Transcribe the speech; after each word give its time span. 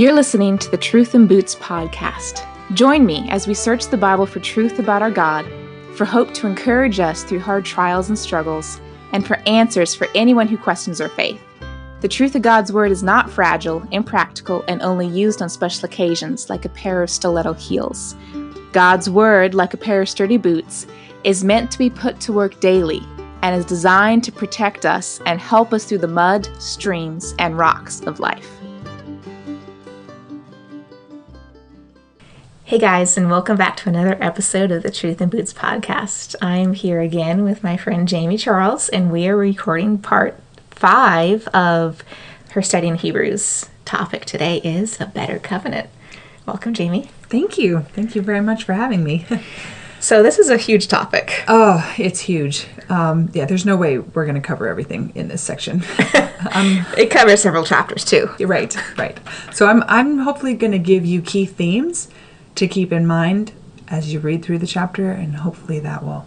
You're 0.00 0.14
listening 0.14 0.56
to 0.56 0.70
the 0.70 0.78
Truth 0.78 1.14
in 1.14 1.26
Boots 1.26 1.54
podcast. 1.54 2.46
Join 2.72 3.04
me 3.04 3.28
as 3.28 3.46
we 3.46 3.52
search 3.52 3.88
the 3.88 3.98
Bible 3.98 4.24
for 4.24 4.40
truth 4.40 4.78
about 4.78 5.02
our 5.02 5.10
God, 5.10 5.44
for 5.94 6.06
hope 6.06 6.32
to 6.32 6.46
encourage 6.46 6.98
us 6.98 7.22
through 7.22 7.40
hard 7.40 7.66
trials 7.66 8.08
and 8.08 8.18
struggles, 8.18 8.80
and 9.12 9.26
for 9.26 9.36
answers 9.46 9.94
for 9.94 10.08
anyone 10.14 10.48
who 10.48 10.56
questions 10.56 11.02
our 11.02 11.10
faith. 11.10 11.42
The 12.00 12.08
truth 12.08 12.34
of 12.34 12.40
God's 12.40 12.72
Word 12.72 12.90
is 12.90 13.02
not 13.02 13.30
fragile, 13.30 13.86
impractical, 13.90 14.64
and 14.68 14.80
only 14.80 15.06
used 15.06 15.42
on 15.42 15.50
special 15.50 15.84
occasions 15.84 16.48
like 16.48 16.64
a 16.64 16.70
pair 16.70 17.02
of 17.02 17.10
stiletto 17.10 17.52
heels. 17.52 18.16
God's 18.72 19.10
Word, 19.10 19.52
like 19.54 19.74
a 19.74 19.76
pair 19.76 20.00
of 20.00 20.08
sturdy 20.08 20.38
boots, 20.38 20.86
is 21.24 21.44
meant 21.44 21.70
to 21.72 21.78
be 21.78 21.90
put 21.90 22.18
to 22.20 22.32
work 22.32 22.58
daily 22.60 23.02
and 23.42 23.54
is 23.54 23.66
designed 23.66 24.24
to 24.24 24.32
protect 24.32 24.86
us 24.86 25.20
and 25.26 25.38
help 25.38 25.74
us 25.74 25.84
through 25.84 25.98
the 25.98 26.08
mud, 26.08 26.48
streams, 26.58 27.34
and 27.38 27.58
rocks 27.58 28.00
of 28.06 28.18
life. 28.18 28.59
Hey 32.70 32.78
guys, 32.78 33.16
and 33.16 33.28
welcome 33.28 33.56
back 33.56 33.76
to 33.78 33.88
another 33.88 34.16
episode 34.22 34.70
of 34.70 34.84
the 34.84 34.92
Truth 34.92 35.20
in 35.20 35.28
Boots 35.28 35.52
podcast. 35.52 36.36
I'm 36.40 36.72
here 36.72 37.00
again 37.00 37.42
with 37.42 37.64
my 37.64 37.76
friend 37.76 38.06
Jamie 38.06 38.38
Charles, 38.38 38.88
and 38.88 39.10
we 39.10 39.26
are 39.26 39.36
recording 39.36 39.98
part 39.98 40.38
five 40.70 41.48
of 41.48 42.04
her 42.52 42.62
study 42.62 42.86
in 42.86 42.94
Hebrews. 42.94 43.68
Topic 43.84 44.24
today 44.24 44.58
is 44.58 45.00
a 45.00 45.06
better 45.06 45.40
covenant. 45.40 45.90
Welcome, 46.46 46.72
Jamie. 46.72 47.10
Thank 47.22 47.58
you. 47.58 47.80
Thank 47.92 48.14
you 48.14 48.22
very 48.22 48.40
much 48.40 48.62
for 48.62 48.74
having 48.74 49.02
me. 49.02 49.26
so, 49.98 50.22
this 50.22 50.38
is 50.38 50.48
a 50.48 50.56
huge 50.56 50.86
topic. 50.86 51.42
Oh, 51.48 51.92
it's 51.98 52.20
huge. 52.20 52.68
Um, 52.88 53.30
yeah, 53.32 53.46
there's 53.46 53.66
no 53.66 53.76
way 53.76 53.98
we're 53.98 54.26
going 54.26 54.40
to 54.40 54.40
cover 54.40 54.68
everything 54.68 55.10
in 55.16 55.26
this 55.26 55.42
section. 55.42 55.82
um, 56.54 56.86
it 56.96 57.10
covers 57.10 57.42
several 57.42 57.64
chapters 57.64 58.04
too. 58.04 58.30
You're 58.38 58.48
right, 58.48 58.76
right. 58.96 59.18
So, 59.52 59.66
I'm, 59.66 59.82
I'm 59.88 60.18
hopefully 60.18 60.54
going 60.54 60.70
to 60.70 60.78
give 60.78 61.04
you 61.04 61.20
key 61.20 61.46
themes 61.46 62.06
to 62.60 62.68
keep 62.68 62.92
in 62.92 63.06
mind 63.06 63.52
as 63.88 64.12
you 64.12 64.20
read 64.20 64.44
through 64.44 64.58
the 64.58 64.66
chapter, 64.66 65.10
and 65.10 65.36
hopefully 65.36 65.80
that 65.80 66.04
will 66.04 66.26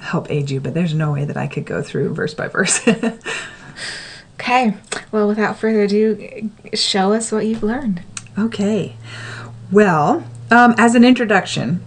help 0.00 0.30
aid 0.30 0.48
you. 0.48 0.60
But 0.60 0.74
there's 0.74 0.94
no 0.94 1.12
way 1.12 1.24
that 1.24 1.36
I 1.36 1.48
could 1.48 1.66
go 1.66 1.82
through 1.82 2.14
verse 2.14 2.34
by 2.34 2.46
verse. 2.46 2.86
okay, 4.34 4.76
well, 5.10 5.26
without 5.26 5.58
further 5.58 5.82
ado, 5.82 6.50
show 6.72 7.12
us 7.12 7.32
what 7.32 7.46
you've 7.46 7.64
learned. 7.64 8.02
Okay, 8.38 8.94
well, 9.72 10.24
um, 10.52 10.76
as 10.78 10.94
an 10.94 11.02
introduction, 11.02 11.82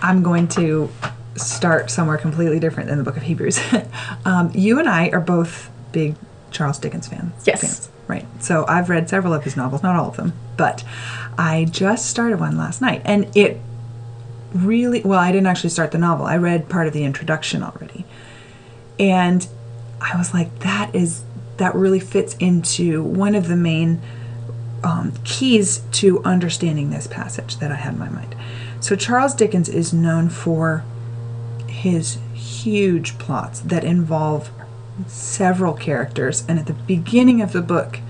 I'm 0.00 0.22
going 0.22 0.46
to 0.48 0.88
start 1.34 1.90
somewhere 1.90 2.16
completely 2.16 2.60
different 2.60 2.88
than 2.88 2.98
the 2.98 3.04
book 3.04 3.16
of 3.16 3.24
Hebrews. 3.24 3.58
um, 4.24 4.52
you 4.54 4.78
and 4.78 4.88
I 4.88 5.08
are 5.08 5.20
both 5.20 5.68
big 5.90 6.14
Charles 6.52 6.78
Dickens 6.78 7.08
fans. 7.08 7.32
Yes. 7.44 7.60
Fans, 7.60 7.89
right. 8.10 8.26
So 8.40 8.66
I've 8.66 8.90
read 8.90 9.08
several 9.08 9.32
of 9.32 9.44
his 9.44 9.56
novels, 9.56 9.82
not 9.82 9.96
all 9.96 10.08
of 10.08 10.16
them, 10.16 10.34
but 10.56 10.84
I 11.38 11.66
just 11.70 12.10
started 12.10 12.40
one 12.40 12.58
last 12.58 12.82
night, 12.82 13.02
and 13.04 13.34
it 13.36 13.60
really 14.52 15.00
well. 15.02 15.20
I 15.20 15.32
didn't 15.32 15.46
actually 15.46 15.70
start 15.70 15.92
the 15.92 15.98
novel. 15.98 16.26
I 16.26 16.36
read 16.36 16.68
part 16.68 16.86
of 16.86 16.92
the 16.92 17.04
introduction 17.04 17.62
already, 17.62 18.04
and 18.98 19.46
I 20.00 20.16
was 20.18 20.34
like, 20.34 20.58
that 20.60 20.94
is 20.94 21.22
that 21.56 21.74
really 21.74 22.00
fits 22.00 22.34
into 22.40 23.02
one 23.02 23.34
of 23.34 23.48
the 23.48 23.56
main 23.56 24.00
um, 24.82 25.12
keys 25.24 25.82
to 25.92 26.22
understanding 26.24 26.90
this 26.90 27.06
passage 27.06 27.58
that 27.58 27.70
I 27.70 27.76
had 27.76 27.94
in 27.94 27.98
my 27.98 28.08
mind. 28.08 28.34
So 28.80 28.96
Charles 28.96 29.34
Dickens 29.34 29.68
is 29.68 29.92
known 29.92 30.30
for 30.30 30.84
his 31.66 32.18
huge 32.34 33.18
plots 33.18 33.60
that 33.60 33.84
involve 33.84 34.50
several 35.06 35.74
characters, 35.74 36.44
and 36.48 36.58
at 36.58 36.66
the 36.66 36.72
beginning 36.72 37.40
of 37.42 37.52
the 37.52 37.62
book, 37.62 38.00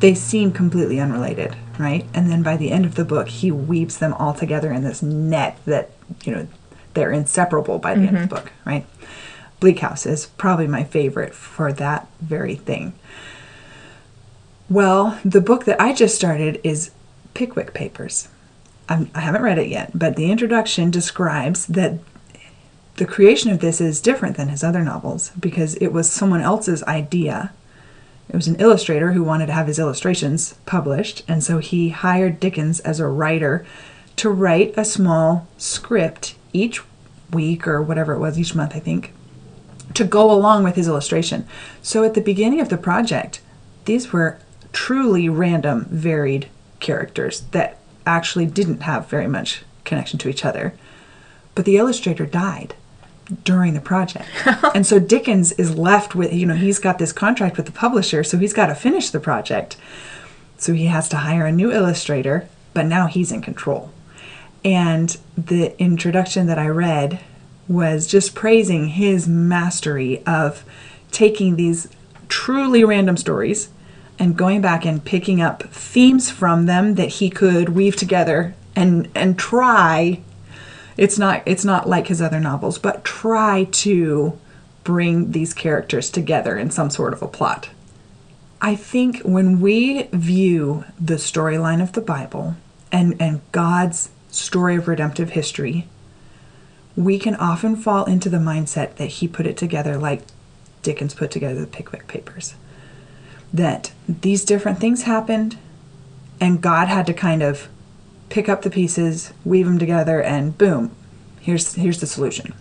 they 0.00 0.14
seem 0.14 0.52
completely 0.52 0.98
unrelated 0.98 1.56
right? 1.80 2.06
And 2.12 2.30
then 2.30 2.42
by 2.42 2.58
the 2.58 2.70
end 2.70 2.84
of 2.84 2.94
the 2.94 3.06
book, 3.06 3.28
he 3.28 3.50
weaves 3.50 3.98
them 3.98 4.12
all 4.14 4.34
together 4.34 4.70
in 4.70 4.84
this 4.84 5.02
net 5.02 5.58
that, 5.64 5.90
you 6.24 6.32
know, 6.32 6.46
they're 6.92 7.10
inseparable 7.10 7.78
by 7.78 7.94
the 7.94 8.00
mm-hmm. 8.00 8.08
end 8.08 8.24
of 8.24 8.28
the 8.28 8.36
mm-hmm. 8.36 8.44
book, 8.44 8.52
right? 8.66 8.86
Bleak 9.60 9.78
House 9.78 10.04
is 10.04 10.26
probably 10.26 10.66
my 10.66 10.84
favorite 10.84 11.34
for 11.34 11.72
that 11.72 12.06
very 12.20 12.54
thing. 12.54 12.92
Well, 14.68 15.18
the 15.24 15.40
book 15.40 15.64
that 15.64 15.80
I 15.80 15.94
just 15.94 16.14
started 16.14 16.60
is 16.62 16.90
Pickwick 17.32 17.72
Papers. 17.72 18.28
I'm, 18.88 19.10
I 19.14 19.20
have 19.20 19.34
not 19.34 19.42
read 19.42 19.58
it 19.58 19.68
yet, 19.68 19.92
but 19.94 20.16
the 20.16 20.30
introduction 20.30 20.90
describes 20.90 21.66
that 21.66 21.98
the 23.00 23.06
creation 23.06 23.50
of 23.50 23.60
this 23.60 23.80
is 23.80 24.00
different 24.00 24.36
than 24.36 24.48
his 24.48 24.62
other 24.62 24.82
novels 24.82 25.32
because 25.40 25.74
it 25.76 25.88
was 25.88 26.08
someone 26.10 26.40
else's 26.40 26.82
idea 26.84 27.50
it 28.30 28.36
was 28.36 28.46
an 28.46 28.60
illustrator 28.60 29.10
who 29.10 29.24
wanted 29.24 29.46
to 29.46 29.52
have 29.54 29.66
his 29.66 29.80
illustrations 29.80 30.54
published, 30.64 31.24
and 31.26 31.42
so 31.42 31.58
he 31.58 31.88
hired 31.88 32.38
Dickens 32.38 32.78
as 32.78 33.00
a 33.00 33.08
writer 33.08 33.66
to 34.14 34.30
write 34.30 34.72
a 34.76 34.84
small 34.84 35.48
script 35.58 36.36
each 36.52 36.80
week 37.32 37.66
or 37.66 37.82
whatever 37.82 38.12
it 38.12 38.20
was, 38.20 38.38
each 38.38 38.54
month, 38.54 38.76
I 38.76 38.78
think, 38.78 39.12
to 39.94 40.04
go 40.04 40.30
along 40.30 40.62
with 40.62 40.76
his 40.76 40.86
illustration. 40.86 41.44
So 41.82 42.04
at 42.04 42.14
the 42.14 42.20
beginning 42.20 42.60
of 42.60 42.68
the 42.68 42.78
project, 42.78 43.40
these 43.86 44.12
were 44.12 44.38
truly 44.72 45.28
random, 45.28 45.86
varied 45.86 46.48
characters 46.78 47.40
that 47.50 47.78
actually 48.06 48.46
didn't 48.46 48.82
have 48.82 49.08
very 49.08 49.26
much 49.26 49.64
connection 49.84 50.20
to 50.20 50.28
each 50.28 50.44
other. 50.44 50.72
But 51.56 51.64
the 51.64 51.78
illustrator 51.78 52.26
died 52.26 52.74
during 53.44 53.74
the 53.74 53.80
project. 53.80 54.26
and 54.74 54.86
so 54.86 54.98
Dickens 54.98 55.52
is 55.52 55.76
left 55.76 56.14
with, 56.14 56.32
you 56.32 56.46
know, 56.46 56.54
he's 56.54 56.78
got 56.78 56.98
this 56.98 57.12
contract 57.12 57.56
with 57.56 57.66
the 57.66 57.72
publisher, 57.72 58.24
so 58.24 58.38
he's 58.38 58.52
got 58.52 58.66
to 58.66 58.74
finish 58.74 59.10
the 59.10 59.20
project. 59.20 59.76
So 60.58 60.72
he 60.72 60.86
has 60.86 61.08
to 61.10 61.18
hire 61.18 61.46
a 61.46 61.52
new 61.52 61.72
illustrator, 61.72 62.48
but 62.74 62.86
now 62.86 63.06
he's 63.06 63.32
in 63.32 63.42
control. 63.42 63.92
And 64.64 65.16
the 65.36 65.78
introduction 65.80 66.46
that 66.46 66.58
I 66.58 66.68
read 66.68 67.20
was 67.66 68.06
just 68.06 68.34
praising 68.34 68.88
his 68.88 69.28
mastery 69.28 70.24
of 70.26 70.64
taking 71.10 71.56
these 71.56 71.88
truly 72.28 72.84
random 72.84 73.16
stories 73.16 73.70
and 74.18 74.36
going 74.36 74.60
back 74.60 74.84
and 74.84 75.04
picking 75.04 75.40
up 75.40 75.62
themes 75.72 76.30
from 76.30 76.66
them 76.66 76.96
that 76.96 77.08
he 77.08 77.30
could 77.30 77.70
weave 77.70 77.96
together 77.96 78.54
and 78.76 79.08
and 79.14 79.38
try 79.38 80.20
it's 81.00 81.18
not 81.18 81.42
it's 81.46 81.64
not 81.64 81.88
like 81.88 82.08
his 82.08 82.20
other 82.20 82.38
novels, 82.38 82.78
but 82.78 83.04
try 83.04 83.64
to 83.72 84.38
bring 84.84 85.32
these 85.32 85.54
characters 85.54 86.10
together 86.10 86.58
in 86.58 86.70
some 86.70 86.90
sort 86.90 87.14
of 87.14 87.22
a 87.22 87.26
plot. 87.26 87.70
I 88.60 88.74
think 88.74 89.22
when 89.22 89.62
we 89.62 90.02
view 90.12 90.84
the 91.00 91.14
storyline 91.14 91.82
of 91.82 91.94
the 91.94 92.02
Bible 92.02 92.56
and, 92.92 93.16
and 93.18 93.40
God's 93.50 94.10
story 94.28 94.76
of 94.76 94.88
redemptive 94.88 95.30
history, 95.30 95.88
we 96.96 97.18
can 97.18 97.34
often 97.36 97.76
fall 97.76 98.04
into 98.04 98.28
the 98.28 98.36
mindset 98.36 98.96
that 98.96 99.06
he 99.06 99.26
put 99.26 99.46
it 99.46 99.56
together 99.56 99.96
like 99.96 100.20
Dickens 100.82 101.14
put 101.14 101.30
together 101.30 101.62
the 101.62 101.66
Pickwick 101.66 102.08
Papers. 102.08 102.56
That 103.54 103.92
these 104.06 104.44
different 104.44 104.78
things 104.78 105.04
happened, 105.04 105.56
and 106.38 106.60
God 106.60 106.88
had 106.88 107.06
to 107.06 107.14
kind 107.14 107.42
of 107.42 107.68
pick 108.30 108.48
up 108.48 108.62
the 108.62 108.70
pieces, 108.70 109.32
weave 109.44 109.66
them 109.66 109.78
together, 109.78 110.22
and 110.22 110.56
boom, 110.56 110.94
here's 111.40 111.74
here's 111.74 112.00
the 112.00 112.06
solution. 112.06 112.54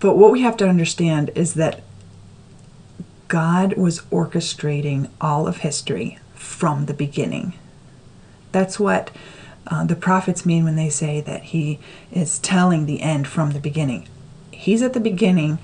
But 0.00 0.16
what 0.16 0.32
we 0.32 0.42
have 0.42 0.56
to 0.58 0.68
understand 0.68 1.30
is 1.34 1.54
that 1.54 1.82
God 3.28 3.74
was 3.74 4.00
orchestrating 4.10 5.08
all 5.20 5.46
of 5.46 5.58
history 5.58 6.18
from 6.34 6.86
the 6.86 6.94
beginning. 6.94 7.54
That's 8.50 8.80
what 8.80 9.10
uh, 9.66 9.84
the 9.84 9.94
prophets 9.94 10.44
mean 10.44 10.64
when 10.64 10.76
they 10.76 10.88
say 10.88 11.20
that 11.20 11.44
He 11.44 11.78
is 12.10 12.38
telling 12.40 12.86
the 12.86 13.02
end 13.02 13.28
from 13.28 13.52
the 13.52 13.60
beginning. 13.60 14.08
He's 14.50 14.82
at 14.82 14.94
the 14.94 15.00
beginning, 15.00 15.58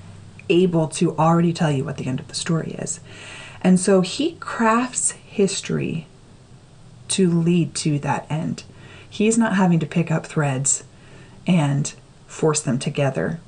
able 0.49 0.87
to 0.89 1.17
already 1.17 1.51
tell 1.51 1.71
you 1.71 1.83
what 1.83 1.97
the 1.97 2.07
end 2.07 2.19
of 2.19 2.27
the 2.27 2.35
story 2.35 2.71
is. 2.79 3.01
And 3.61 3.79
so 3.79 4.01
He 4.01 4.37
crafts 4.39 5.11
history 5.11 6.07
to 7.09 7.29
lead 7.29 7.75
to 7.75 7.99
that 7.99 8.25
end. 8.29 8.63
He's 9.09 9.37
not 9.37 9.55
having 9.55 9.79
to 9.79 9.85
pick 9.85 10.11
up 10.11 10.25
threads 10.25 10.83
and 11.45 11.93
force 12.27 12.61
them 12.61 12.77
together. 12.77 13.39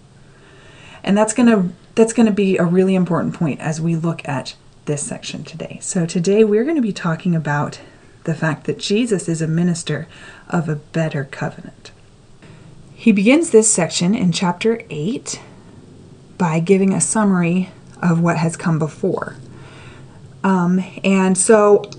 And 1.03 1.17
that's 1.17 1.33
going 1.33 1.49
to 1.49 1.73
that's 1.95 2.13
going 2.13 2.25
to 2.27 2.31
be 2.31 2.57
a 2.57 2.63
really 2.63 2.95
important 2.95 3.33
point 3.33 3.59
as 3.59 3.81
we 3.81 3.95
look 3.95 4.27
at 4.27 4.55
this 4.85 5.05
section 5.05 5.43
today. 5.43 5.79
So 5.81 6.05
today 6.05 6.43
we're 6.43 6.63
going 6.63 6.75
to 6.77 6.81
be 6.81 6.93
talking 6.93 7.35
about 7.35 7.79
the 8.23 8.33
fact 8.33 8.65
that 8.65 8.79
Jesus 8.79 9.27
is 9.27 9.41
a 9.41 9.47
minister 9.47 10.07
of 10.47 10.69
a 10.69 10.75
better 10.75 11.25
covenant. 11.25 11.91
He 12.93 13.11
begins 13.11 13.49
this 13.49 13.71
section 13.71 14.13
in 14.13 14.31
chapter 14.31 14.81
8 14.89 15.41
by 16.37 16.59
giving 16.59 16.93
a 16.93 17.01
summary 17.01 17.69
of 18.01 18.21
what 18.21 18.37
has 18.37 18.55
come 18.55 18.79
before. 18.79 19.35
Um, 20.43 20.83
and 21.03 21.37
so 21.37 21.89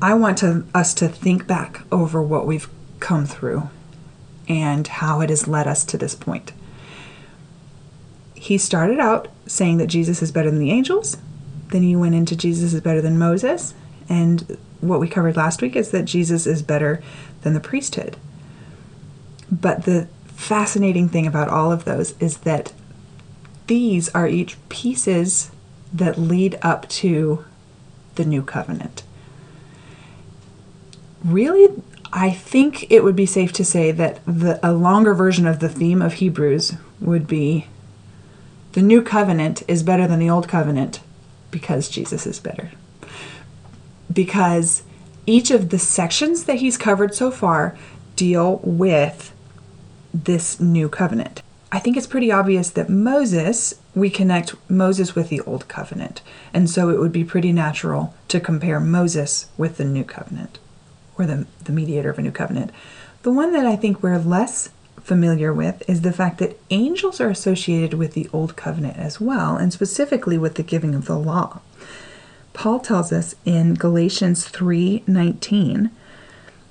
I 0.00 0.14
want 0.14 0.38
to, 0.38 0.64
us 0.74 0.92
to 0.94 1.08
think 1.08 1.46
back 1.46 1.82
over 1.90 2.22
what 2.22 2.46
we've 2.46 2.68
come 3.00 3.26
through 3.26 3.70
and 4.48 4.86
how 4.86 5.20
it 5.20 5.30
has 5.30 5.48
led 5.48 5.66
us 5.66 5.84
to 5.86 5.98
this 5.98 6.14
point. 6.14 6.52
He 8.34 8.58
started 8.58 8.98
out 9.00 9.28
saying 9.46 9.78
that 9.78 9.86
Jesus 9.86 10.22
is 10.22 10.30
better 10.30 10.50
than 10.50 10.60
the 10.60 10.70
angels. 10.70 11.16
Then 11.68 11.82
he 11.82 11.96
went 11.96 12.14
into 12.14 12.36
Jesus 12.36 12.74
is 12.74 12.80
better 12.80 13.00
than 13.00 13.18
Moses. 13.18 13.74
And 14.08 14.58
what 14.80 15.00
we 15.00 15.08
covered 15.08 15.36
last 15.36 15.62
week 15.62 15.74
is 15.74 15.90
that 15.90 16.04
Jesus 16.04 16.46
is 16.46 16.62
better 16.62 17.02
than 17.42 17.54
the 17.54 17.60
priesthood. 17.60 18.16
But 19.50 19.84
the 19.84 20.08
fascinating 20.26 21.08
thing 21.08 21.26
about 21.26 21.48
all 21.48 21.72
of 21.72 21.84
those 21.84 22.14
is 22.20 22.38
that 22.38 22.72
these 23.66 24.08
are 24.10 24.28
each 24.28 24.56
pieces 24.68 25.50
that 25.92 26.18
lead 26.18 26.58
up 26.62 26.88
to 26.88 27.44
the 28.16 28.24
new 28.24 28.42
covenant. 28.42 29.02
Really, 31.24 31.68
I 32.12 32.30
think 32.30 32.90
it 32.90 33.02
would 33.02 33.16
be 33.16 33.26
safe 33.26 33.52
to 33.54 33.64
say 33.64 33.90
that 33.92 34.20
the, 34.26 34.60
a 34.66 34.72
longer 34.72 35.14
version 35.14 35.46
of 35.46 35.60
the 35.60 35.68
theme 35.68 36.00
of 36.00 36.14
Hebrews 36.14 36.74
would 37.00 37.26
be 37.26 37.66
the 38.72 38.82
new 38.82 39.02
covenant 39.02 39.62
is 39.68 39.82
better 39.82 40.06
than 40.06 40.18
the 40.18 40.30
old 40.30 40.48
covenant 40.48 41.00
because 41.50 41.88
Jesus 41.88 42.26
is 42.26 42.38
better. 42.38 42.70
Because 44.12 44.82
each 45.26 45.50
of 45.50 45.70
the 45.70 45.78
sections 45.78 46.44
that 46.44 46.56
he's 46.56 46.76
covered 46.76 47.14
so 47.14 47.30
far 47.30 47.76
deal 48.14 48.60
with 48.62 49.34
this 50.12 50.60
new 50.60 50.88
covenant. 50.88 51.42
I 51.72 51.78
think 51.78 51.96
it's 51.96 52.06
pretty 52.06 52.30
obvious 52.30 52.70
that 52.70 52.88
Moses, 52.88 53.74
we 53.94 54.08
connect 54.08 54.54
Moses 54.70 55.14
with 55.14 55.28
the 55.28 55.40
old 55.40 55.68
covenant. 55.68 56.22
And 56.54 56.70
so 56.70 56.90
it 56.90 56.98
would 56.98 57.12
be 57.12 57.24
pretty 57.24 57.52
natural 57.52 58.14
to 58.28 58.40
compare 58.40 58.78
Moses 58.78 59.48
with 59.58 59.76
the 59.76 59.84
new 59.84 60.04
covenant 60.04 60.58
or 61.18 61.26
the, 61.26 61.46
the 61.64 61.72
mediator 61.72 62.10
of 62.10 62.18
a 62.18 62.22
new 62.22 62.30
covenant. 62.30 62.70
The 63.22 63.32
one 63.32 63.52
that 63.52 63.66
I 63.66 63.76
think 63.76 64.02
we're 64.02 64.18
less 64.18 64.70
familiar 65.00 65.52
with 65.52 65.88
is 65.88 66.02
the 66.02 66.12
fact 66.12 66.38
that 66.38 66.58
angels 66.70 67.20
are 67.20 67.30
associated 67.30 67.94
with 67.94 68.14
the 68.14 68.28
old 68.32 68.56
covenant 68.56 68.96
as 68.96 69.20
well, 69.20 69.56
and 69.56 69.72
specifically 69.72 70.36
with 70.36 70.56
the 70.56 70.62
giving 70.62 70.94
of 70.94 71.06
the 71.06 71.18
law. 71.18 71.60
Paul 72.52 72.80
tells 72.80 73.12
us 73.12 73.34
in 73.44 73.74
Galatians 73.74 74.46
3:19 74.46 75.90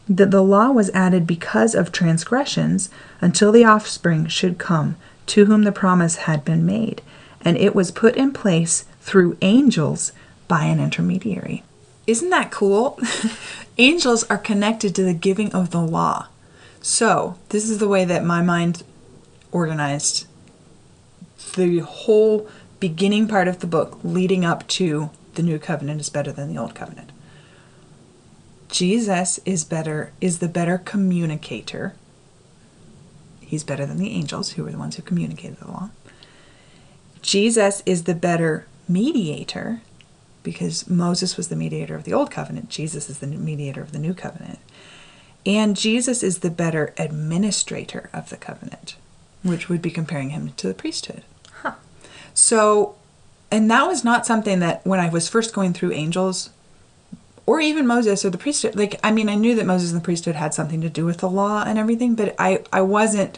that 0.08 0.32
the 0.32 0.44
law 0.44 0.72
was 0.72 0.90
added 0.92 1.26
because 1.26 1.74
of 1.74 1.92
transgressions 1.92 2.90
until 3.22 3.52
the 3.52 3.64
offspring 3.64 4.28
should 4.28 4.58
come 4.58 4.96
to 5.28 5.46
whom 5.46 5.64
the 5.64 5.72
promise 5.72 6.18
had 6.28 6.44
been 6.44 6.66
made, 6.66 7.02
and 7.42 7.58
it 7.58 7.74
was 7.74 7.92
put 7.92 8.16
in 8.16 8.32
place 8.32 8.86
through 9.02 9.38
angels 9.42 10.12
by 10.48 10.66
an 10.66 10.80
intermediary. 10.80 11.64
Isn't 12.08 12.30
that 12.32 12.52
cool? 12.52 13.00
angels 13.78 14.24
are 14.26 14.38
connected 14.38 14.96
to 14.96 15.04
the 15.04 15.14
giving 15.14 15.54
of 15.54 15.72
the 15.72 15.82
law. 15.82 16.28
So, 16.82 17.38
this 17.50 17.70
is 17.70 17.80
the 17.80 17.88
way 17.88 18.06
that 18.06 18.24
my 18.24 18.42
mind 18.42 18.84
organized 19.52 20.28
the 21.56 21.80
whole 21.80 22.48
beginning 22.80 23.28
part 23.28 23.48
of 23.48 23.60
the 23.60 23.68
book 23.68 23.98
leading 24.04 24.46
up 24.46 24.68
to 24.68 25.10
the 25.36 25.44
new 25.44 25.58
covenant 25.58 26.02
is 26.02 26.10
better 26.10 26.32
than 26.32 26.54
the 26.54 26.60
old 26.62 26.76
covenant. 26.76 27.12
Jesus 28.70 29.40
is 29.46 29.64
better 29.64 30.12
is 30.20 30.40
the 30.40 30.48
better 30.48 30.78
communicator. 30.78 31.94
He's 33.40 33.64
better 33.64 33.86
than 33.86 33.98
the 33.98 34.12
angels 34.12 34.52
who 34.52 34.64
were 34.64 34.72
the 34.72 34.78
ones 34.78 34.96
who 34.96 35.02
communicated 35.02 35.58
the 35.58 35.68
law. 35.68 35.90
Jesus 37.22 37.82
is 37.86 38.04
the 38.04 38.16
better 38.16 38.68
mediator 38.88 39.82
because 40.46 40.90
Moses 40.90 41.36
was 41.36 41.50
the 41.50 41.56
mediator 41.58 41.96
of 41.96 42.06
the 42.06 42.14
old 42.14 42.32
covenant, 42.32 42.70
Jesus 42.70 43.10
is 43.10 43.20
the 43.20 43.28
mediator 43.28 43.82
of 43.82 43.92
the 43.92 44.00
new 44.00 44.14
covenant. 44.14 44.60
And 45.46 45.76
Jesus 45.76 46.24
is 46.24 46.40
the 46.40 46.50
better 46.50 46.94
administrator 46.98 48.10
of 48.14 48.30
the 48.30 48.38
covenant, 48.38 48.96
which 49.44 49.68
would 49.68 49.82
be 49.82 49.92
comparing 49.92 50.30
him 50.30 50.54
to 50.54 50.68
the 50.68 50.74
priesthood. 50.74 51.24
Huh. 51.62 51.74
So, 52.34 52.96
and 53.52 53.70
that 53.70 53.88
was 53.88 54.04
not 54.04 54.26
something 54.26 54.60
that 54.60 54.86
when 54.86 55.00
I 55.00 55.10
was 55.10 55.28
first 55.28 55.54
going 55.54 55.74
through 55.74 55.92
angels 55.92 56.52
or 57.46 57.60
even 57.60 57.86
Moses 57.86 58.24
or 58.24 58.30
the 58.30 58.38
priesthood, 58.38 58.76
like, 58.76 59.00
I 59.04 59.12
mean, 59.12 59.30
I 59.30 59.36
knew 59.36 59.56
that 59.56 59.66
Moses 59.66 59.92
and 59.92 60.00
the 60.00 60.06
priesthood 60.06 60.36
had 60.36 60.54
something 60.54 60.82
to 60.82 60.90
do 60.90 61.06
with 61.06 61.18
the 61.18 61.30
law 61.30 61.64
and 61.66 61.78
everything, 61.78 62.16
but 62.16 62.34
I, 62.40 62.64
I 62.72 62.82
wasn't, 62.82 63.38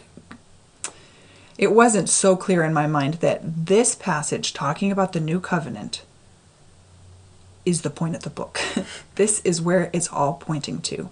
it 1.58 1.72
wasn't 1.72 2.08
so 2.08 2.36
clear 2.36 2.62
in 2.64 2.72
my 2.72 2.86
mind 2.86 3.14
that 3.14 3.66
this 3.66 3.94
passage 3.94 4.54
talking 4.54 4.90
about 4.90 5.12
the 5.12 5.20
new 5.20 5.40
covenant 5.40 6.02
is 7.68 7.82
the 7.82 7.90
point 7.90 8.16
of 8.16 8.22
the 8.22 8.30
book. 8.30 8.60
this 9.16 9.40
is 9.40 9.60
where 9.60 9.90
it's 9.92 10.08
all 10.08 10.34
pointing 10.34 10.80
to. 10.82 11.10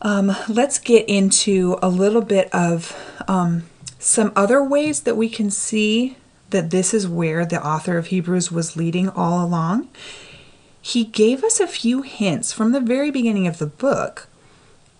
Um, 0.00 0.34
let's 0.48 0.78
get 0.78 1.08
into 1.08 1.78
a 1.80 1.88
little 1.88 2.22
bit 2.22 2.52
of 2.52 2.96
um, 3.28 3.64
some 3.98 4.32
other 4.34 4.62
ways 4.62 5.02
that 5.02 5.16
we 5.16 5.28
can 5.28 5.50
see 5.50 6.16
that 6.50 6.70
this 6.70 6.92
is 6.92 7.06
where 7.06 7.46
the 7.46 7.64
author 7.64 7.96
of 7.98 8.08
Hebrews 8.08 8.50
was 8.50 8.76
leading 8.76 9.08
all 9.08 9.44
along 9.44 9.88
he 10.82 11.04
gave 11.04 11.44
us 11.44 11.60
a 11.60 11.66
few 11.68 12.02
hints 12.02 12.52
from 12.52 12.72
the 12.72 12.80
very 12.80 13.12
beginning 13.12 13.46
of 13.46 13.58
the 13.58 13.66
book 13.66 14.26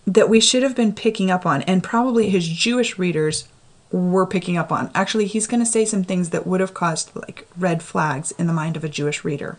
that 0.07 0.29
we 0.29 0.39
should 0.39 0.63
have 0.63 0.75
been 0.75 0.93
picking 0.93 1.29
up 1.29 1.45
on, 1.45 1.61
and 1.63 1.83
probably 1.83 2.29
his 2.29 2.47
Jewish 2.47 2.97
readers 2.97 3.47
were 3.91 4.25
picking 4.25 4.57
up 4.57 4.71
on. 4.71 4.89
Actually, 4.95 5.27
he's 5.27 5.45
going 5.45 5.59
to 5.59 5.69
say 5.69 5.83
some 5.83 6.03
things 6.03 6.29
that 6.29 6.47
would 6.47 6.61
have 6.61 6.73
caused 6.73 7.13
like 7.15 7.47
red 7.57 7.83
flags 7.83 8.31
in 8.31 8.47
the 8.47 8.53
mind 8.53 8.77
of 8.77 8.83
a 8.83 8.89
Jewish 8.89 9.25
reader. 9.25 9.57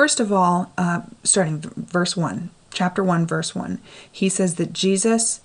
First 0.00 0.18
of 0.18 0.32
all, 0.32 0.72
uh, 0.78 1.02
starting 1.24 1.60
verse 1.60 2.16
1, 2.16 2.48
chapter 2.72 3.04
1, 3.04 3.26
verse 3.26 3.54
1, 3.54 3.78
he 4.10 4.30
says 4.30 4.54
that 4.54 4.72
Jesus 4.72 5.42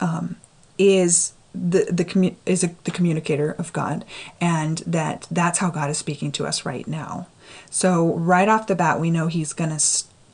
um, 0.00 0.36
is 0.78 1.32
the 1.52 1.88
the 1.90 2.04
commu- 2.04 2.36
is 2.46 2.62
a, 2.62 2.70
the 2.84 2.92
communicator 2.92 3.50
of 3.50 3.72
God, 3.72 4.04
and 4.40 4.78
that 4.86 5.26
that's 5.28 5.58
how 5.58 5.70
God 5.70 5.90
is 5.90 5.98
speaking 5.98 6.30
to 6.30 6.46
us 6.46 6.64
right 6.64 6.86
now. 6.86 7.26
So 7.68 8.14
right 8.14 8.48
off 8.48 8.68
the 8.68 8.76
bat, 8.76 9.00
we 9.00 9.10
know 9.10 9.26
he's 9.26 9.52
gonna 9.52 9.80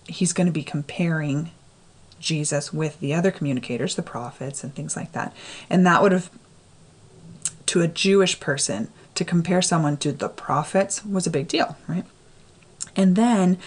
he's 0.06 0.34
gonna 0.34 0.50
be 0.50 0.62
comparing 0.62 1.50
Jesus 2.20 2.74
with 2.74 3.00
the 3.00 3.14
other 3.14 3.30
communicators, 3.30 3.94
the 3.94 4.02
prophets 4.02 4.62
and 4.64 4.74
things 4.74 4.96
like 4.96 5.12
that, 5.12 5.34
and 5.70 5.86
that 5.86 6.02
would 6.02 6.12
have 6.12 6.28
to 7.64 7.80
a 7.80 7.88
Jewish 7.88 8.38
person 8.38 8.88
to 9.14 9.24
compare 9.24 9.62
someone 9.62 9.96
to 9.96 10.12
the 10.12 10.28
prophets 10.28 11.06
was 11.06 11.26
a 11.26 11.30
big 11.30 11.48
deal, 11.48 11.78
right? 11.88 12.04
And 12.96 13.16
then 13.16 13.58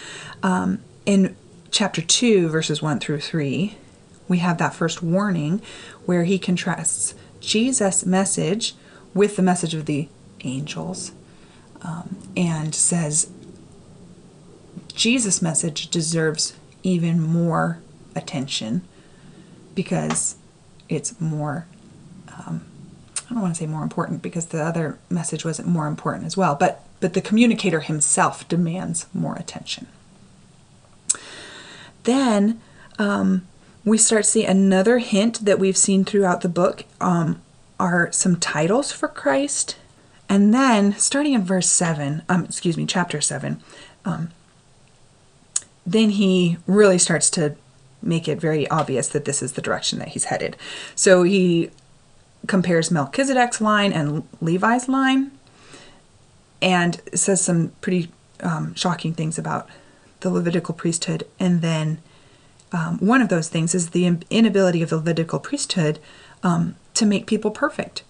um, 0.43 0.79
in 1.05 1.35
chapter 1.71 2.01
2, 2.01 2.49
verses 2.49 2.81
1 2.81 2.99
through 2.99 3.19
3, 3.19 3.77
we 4.27 4.39
have 4.39 4.57
that 4.57 4.73
first 4.73 5.01
warning 5.01 5.61
where 6.05 6.23
he 6.23 6.39
contrasts 6.39 7.13
Jesus' 7.39 8.05
message 8.05 8.75
with 9.13 9.35
the 9.35 9.41
message 9.41 9.73
of 9.73 9.85
the 9.85 10.07
angels 10.41 11.11
um, 11.81 12.17
and 12.35 12.73
says 12.75 13.29
Jesus' 14.93 15.41
message 15.41 15.89
deserves 15.89 16.55
even 16.83 17.21
more 17.21 17.79
attention 18.15 18.81
because 19.75 20.36
it's 20.88 21.19
more 21.19 21.65
um, 22.48 22.65
I 23.29 23.33
don't 23.33 23.41
want 23.41 23.55
to 23.55 23.59
say 23.59 23.67
more 23.67 23.83
important 23.83 24.21
because 24.21 24.48
the 24.48 24.62
other 24.63 24.98
message 25.09 25.45
wasn't 25.45 25.67
more 25.67 25.88
important 25.88 26.25
as 26.25 26.36
well, 26.36 26.55
but 26.55 26.83
but 27.00 27.13
the 27.13 27.22
communicator 27.22 27.82
himself 27.82 28.48
demands 28.48 29.08
more 29.13 29.36
attention. 29.36 29.88
Then 32.03 32.62
um, 32.98 33.48
we 33.86 33.98
start 33.98 34.24
to 34.24 34.29
see 34.29 34.46
another 34.46 35.00
hint 35.00 35.46
that 35.46 35.60
we've 35.60 35.77
seen 35.77 36.03
throughout 36.03 36.41
the 36.41 36.50
book 36.50 36.86
um, 37.00 37.41
are 37.79 38.12
some 38.12 38.36
titles 38.36 38.91
for 38.91 39.08
Christ. 39.08 39.77
And 40.27 40.53
then, 40.53 40.96
starting 40.98 41.34
in 41.34 41.44
verse 41.44 41.70
7, 41.70 42.22
um, 42.29 42.46
excuse 42.46 42.77
me, 42.77 42.86
chapter 42.86 43.20
7, 43.20 43.62
um, 44.06 44.29
then 45.86 46.12
he 46.12 46.58
really 46.68 47.00
starts 47.00 47.29
to 47.32 47.56
make 48.01 48.27
it 48.27 48.39
very 48.39 48.68
obvious 48.70 49.10
that 49.10 49.25
this 49.25 49.41
is 49.41 49.53
the 49.53 49.62
direction 49.62 50.00
that 50.00 50.10
he's 50.10 50.25
headed. 50.25 50.56
So 50.96 51.24
he 51.24 51.72
compares 52.48 52.91
Melchizedek's 52.91 53.60
line 53.60 53.91
and 53.91 54.27
Levi's 54.39 54.88
line 54.88 55.32
and 56.62 57.01
says 57.13 57.42
some 57.42 57.72
pretty 57.82 58.12
um, 58.42 58.74
shocking 58.75 59.13
things 59.13 59.38
about 59.38 59.68
the 60.22 60.30
Levitical 60.30 60.74
priesthood. 60.74 61.25
And 61.39 61.62
then 61.62 62.00
um, 62.72 62.98
one 63.00 63.22
of 63.22 63.30
those 63.30 63.50
things 63.50 63.74
is 63.74 63.92
the 63.92 64.18
inability 64.30 64.82
of 64.82 64.89
the 64.89 64.98
Levitical 64.98 65.39
priesthood 65.39 66.00
um, 66.44 66.75
to 66.94 67.06
make 67.06 67.25
people 67.25 67.51
perfect. 67.51 68.04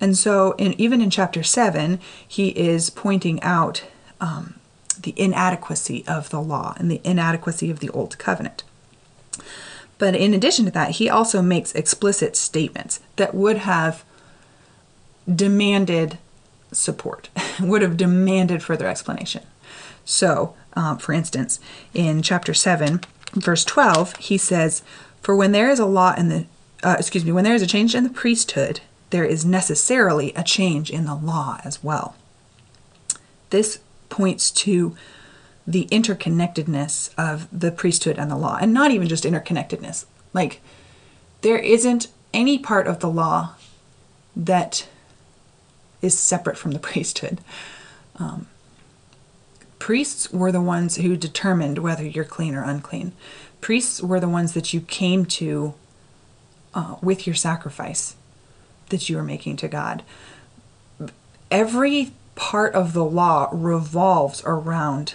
And 0.00 0.18
so, 0.18 0.52
in, 0.58 0.78
even 0.80 1.00
in 1.00 1.10
chapter 1.10 1.44
7, 1.44 2.00
he 2.26 2.48
is 2.48 2.90
pointing 2.90 3.40
out 3.42 3.84
um, 4.20 4.54
the 5.00 5.14
inadequacy 5.16 6.04
of 6.08 6.30
the 6.30 6.40
law 6.40 6.74
and 6.76 6.90
the 6.90 7.00
inadequacy 7.04 7.70
of 7.70 7.80
the 7.80 7.90
Old 7.90 8.18
Covenant. 8.18 8.64
But 9.98 10.16
in 10.16 10.34
addition 10.34 10.64
to 10.64 10.70
that, 10.72 10.92
he 10.92 11.08
also 11.08 11.40
makes 11.40 11.72
explicit 11.74 12.34
statements 12.34 12.98
that 13.16 13.34
would 13.34 13.58
have 13.58 14.04
demanded 15.32 16.18
support, 16.72 17.28
would 17.60 17.82
have 17.82 17.96
demanded 17.96 18.62
further 18.62 18.86
explanation. 18.86 19.42
So, 20.04 20.54
um, 20.74 20.98
for 20.98 21.12
instance, 21.12 21.60
in 21.94 22.22
chapter 22.22 22.54
7, 22.54 23.00
verse 23.34 23.64
12, 23.64 24.16
he 24.16 24.38
says, 24.38 24.82
For 25.20 25.36
when 25.36 25.52
there 25.52 25.70
is 25.70 25.78
a 25.78 25.86
law 25.86 26.14
in 26.16 26.28
the, 26.28 26.46
uh, 26.82 26.96
excuse 26.98 27.24
me, 27.24 27.32
when 27.32 27.44
there 27.44 27.54
is 27.54 27.62
a 27.62 27.66
change 27.66 27.94
in 27.94 28.04
the 28.04 28.10
priesthood, 28.10 28.80
there 29.10 29.24
is 29.24 29.44
necessarily 29.44 30.32
a 30.34 30.42
change 30.42 30.90
in 30.90 31.04
the 31.04 31.14
law 31.14 31.60
as 31.64 31.82
well. 31.84 32.16
This 33.50 33.80
points 34.08 34.50
to 34.50 34.96
the 35.66 35.86
interconnectedness 35.92 37.10
of 37.16 37.46
the 37.56 37.70
priesthood 37.70 38.18
and 38.18 38.30
the 38.30 38.36
law, 38.36 38.58
and 38.60 38.72
not 38.72 38.90
even 38.90 39.06
just 39.06 39.24
interconnectedness. 39.24 40.06
Like, 40.32 40.60
there 41.42 41.58
isn't 41.58 42.08
any 42.32 42.58
part 42.58 42.86
of 42.86 43.00
the 43.00 43.10
law 43.10 43.54
that 44.34 44.88
is 46.02 46.18
separate 46.18 46.58
from 46.58 46.72
the 46.72 46.78
priesthood. 46.90 47.40
Um, 48.16 48.46
priests 49.78 50.30
were 50.32 50.52
the 50.52 50.60
ones 50.60 50.96
who 50.96 51.16
determined 51.16 51.78
whether 51.78 52.04
you're 52.06 52.24
clean 52.24 52.54
or 52.54 52.62
unclean. 52.62 53.12
Priests 53.60 54.02
were 54.02 54.20
the 54.20 54.28
ones 54.28 54.52
that 54.52 54.74
you 54.74 54.80
came 54.80 55.24
to 55.26 55.74
uh, 56.74 56.96
with 57.00 57.26
your 57.26 57.34
sacrifice 57.34 58.16
that 58.88 59.08
you 59.08 59.16
were 59.16 59.22
making 59.22 59.56
to 59.56 59.68
God. 59.68 60.02
Every 61.50 62.12
part 62.34 62.74
of 62.74 62.92
the 62.92 63.04
law 63.04 63.48
revolves 63.52 64.42
around 64.44 65.14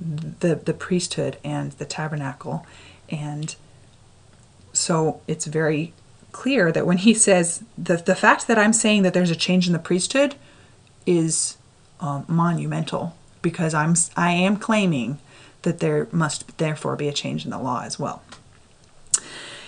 the 0.00 0.56
the 0.56 0.74
priesthood 0.74 1.38
and 1.44 1.72
the 1.72 1.84
tabernacle 1.84 2.66
and 3.08 3.54
so 4.72 5.20
it's 5.28 5.46
very 5.46 5.92
clear 6.34 6.72
that 6.72 6.86
when 6.86 6.98
he 6.98 7.14
says 7.14 7.62
the 7.78 7.96
the 7.96 8.16
fact 8.16 8.48
that 8.48 8.58
I'm 8.58 8.72
saying 8.72 9.02
that 9.02 9.14
there's 9.14 9.30
a 9.30 9.36
change 9.36 9.66
in 9.68 9.72
the 9.72 9.78
priesthood 9.78 10.34
is 11.06 11.56
um, 12.00 12.24
monumental 12.28 13.14
because 13.40 13.72
I'm 13.72 13.94
I 14.16 14.32
am 14.32 14.56
claiming 14.56 15.20
that 15.62 15.78
there 15.78 16.08
must 16.10 16.58
therefore 16.58 16.96
be 16.96 17.08
a 17.08 17.12
change 17.12 17.44
in 17.44 17.52
the 17.52 17.58
law 17.58 17.82
as 17.84 17.98
well. 17.98 18.22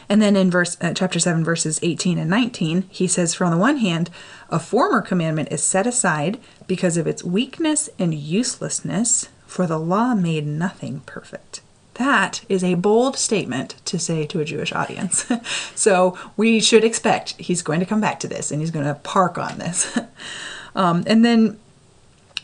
And 0.08 0.20
then 0.20 0.34
in 0.36 0.50
verse 0.50 0.76
uh, 0.80 0.92
chapter 0.92 1.20
7 1.20 1.44
verses 1.44 1.78
18 1.82 2.18
and 2.18 2.28
19, 2.28 2.82
he 2.90 3.06
says 3.06 3.32
for 3.32 3.44
on 3.44 3.52
the 3.52 3.58
one 3.58 3.78
hand, 3.78 4.10
a 4.50 4.58
former 4.58 5.00
commandment 5.00 5.52
is 5.52 5.62
set 5.62 5.86
aside 5.86 6.38
because 6.66 6.96
of 6.96 7.06
its 7.06 7.24
weakness 7.24 7.88
and 7.96 8.12
uselessness, 8.12 9.28
for 9.46 9.66
the 9.68 9.78
law 9.78 10.14
made 10.14 10.46
nothing 10.46 11.00
perfect. 11.06 11.60
That 11.98 12.44
is 12.48 12.62
a 12.62 12.74
bold 12.74 13.16
statement 13.16 13.76
to 13.86 13.98
say 13.98 14.26
to 14.26 14.40
a 14.40 14.44
Jewish 14.44 14.72
audience. 14.72 15.24
so 15.74 16.18
we 16.36 16.60
should 16.60 16.84
expect 16.84 17.32
he's 17.38 17.62
going 17.62 17.80
to 17.80 17.86
come 17.86 18.00
back 18.00 18.20
to 18.20 18.28
this 18.28 18.50
and 18.50 18.60
he's 18.60 18.70
going 18.70 18.86
to 18.86 18.94
park 18.94 19.38
on 19.38 19.58
this. 19.58 19.98
um, 20.74 21.04
and 21.06 21.24
then 21.24 21.58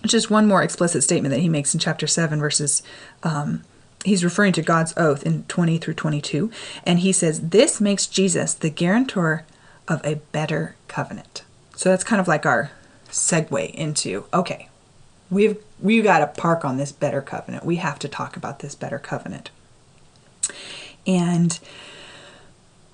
just 0.06 0.30
one 0.30 0.47
more 0.47 0.62
explicit 0.62 1.02
statement 1.02 1.35
that 1.35 1.40
he 1.40 1.49
makes 1.49 1.75
in 1.75 1.80
chapter 1.80 2.06
7, 2.06 2.40
verses. 2.40 2.82
Um, 3.23 3.62
he's 4.04 4.25
referring 4.25 4.52
to 4.54 4.62
God's 4.62 4.94
oath 4.97 5.23
in 5.25 5.44
20 5.44 5.78
through 5.78 5.94
22. 5.94 6.50
And 6.85 7.00
he 7.00 7.12
says, 7.12 7.50
This 7.50 7.80
makes 7.80 8.06
Jesus 8.06 8.54
the 8.54 8.71
guarantor 8.71 9.44
of 9.87 10.00
a 10.04 10.16
better 10.32 10.76
covenant. 10.88 11.42
So 11.76 11.90
that's 11.90 12.04
kind 12.04 12.21
of 12.21 12.28
like 12.28 12.47
our 12.47 12.71
segue 13.11 13.71
into 13.75 14.25
okay, 14.32 14.68
we've 15.30 15.62
we've 15.83 16.05
got 16.05 16.21
to 16.21 16.41
park 16.41 16.65
on 16.65 16.77
this 16.79 16.93
better 16.93 17.21
covenant. 17.21 17.65
We 17.65 17.77
have 17.77 17.99
to 17.99 18.09
talk 18.09 18.37
about 18.37 18.61
this 18.61 18.75
better 18.75 18.99
covenant. 18.99 19.51
And 21.07 21.59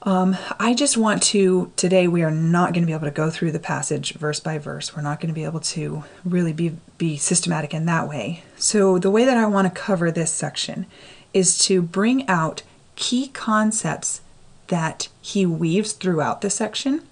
um, 0.02 0.37
I 0.59 0.75
just 0.75 0.97
want 0.97 1.23
to 1.25 1.71
today. 1.76 2.09
We 2.09 2.23
are 2.23 2.30
not 2.30 2.73
going 2.73 2.83
to 2.83 2.87
be 2.87 2.92
able 2.92 3.07
to 3.07 3.11
go 3.11 3.30
through 3.30 3.52
the 3.52 3.59
passage 3.59 4.14
verse 4.14 4.40
by 4.40 4.57
verse. 4.57 4.97
We're 4.97 5.02
not 5.02 5.21
going 5.21 5.28
to 5.28 5.35
be 5.35 5.45
able 5.45 5.61
to 5.61 6.04
really 6.25 6.52
be 6.52 6.76
be 6.97 7.16
systematic 7.16 7.75
in 7.75 7.85
that 7.87 8.09
way. 8.09 8.42
So 8.57 8.99
the 8.99 9.11
way 9.11 9.25
that 9.25 9.37
I 9.37 9.47
want 9.47 9.73
to 9.73 9.80
cover 9.80 10.11
this 10.11 10.33
section 10.33 10.87
is 11.35 11.59
to 11.66 11.83
bring 11.83 12.26
out 12.28 12.62
key 12.97 13.28
concepts 13.28 14.23
that 14.68 15.09
he 15.21 15.45
weaves 15.45 15.92
throughout 15.92 16.40
the 16.40 16.50
section. 16.50 17.02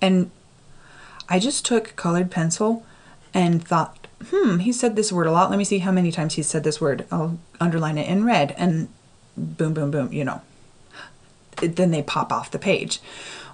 And 0.00 0.30
I 1.28 1.38
just 1.38 1.64
took 1.64 1.96
colored 1.96 2.30
pencil 2.30 2.84
and 3.34 3.66
thought, 3.66 4.06
hmm, 4.30 4.58
he 4.58 4.72
said 4.72 4.96
this 4.96 5.12
word 5.12 5.26
a 5.26 5.32
lot. 5.32 5.50
Let 5.50 5.58
me 5.58 5.64
see 5.64 5.78
how 5.78 5.92
many 5.92 6.10
times 6.10 6.34
he 6.34 6.42
said 6.42 6.64
this 6.64 6.80
word. 6.80 7.06
I'll 7.10 7.38
underline 7.60 7.98
it 7.98 8.08
in 8.08 8.24
red 8.24 8.54
and 8.58 8.88
boom, 9.36 9.74
boom, 9.74 9.90
boom, 9.90 10.12
you 10.12 10.24
know. 10.24 10.42
It, 11.62 11.76
then 11.76 11.90
they 11.90 12.02
pop 12.02 12.32
off 12.32 12.50
the 12.50 12.58
page. 12.58 13.00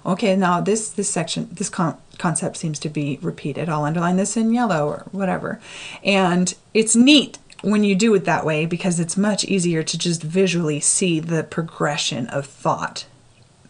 Okay, 0.05 0.35
now 0.35 0.61
this 0.61 0.89
this 0.89 1.09
section, 1.09 1.49
this 1.51 1.69
con- 1.69 1.97
concept 2.19 2.57
seems 2.57 2.77
to 2.79 2.89
be 2.89 3.17
repeated. 3.21 3.69
I'll 3.69 3.85
underline 3.85 4.17
this 4.17 4.37
in 4.37 4.53
yellow 4.53 4.87
or 4.87 5.05
whatever. 5.11 5.59
And 6.03 6.53
it's 6.73 6.95
neat 6.95 7.39
when 7.61 7.83
you 7.83 7.95
do 7.95 8.13
it 8.13 8.25
that 8.25 8.45
way 8.45 8.65
because 8.67 8.99
it's 8.99 9.17
much 9.17 9.45
easier 9.45 9.81
to 9.81 9.97
just 9.97 10.21
visually 10.21 10.79
see 10.79 11.19
the 11.19 11.43
progression 11.43 12.27
of 12.27 12.45
thought 12.45 13.05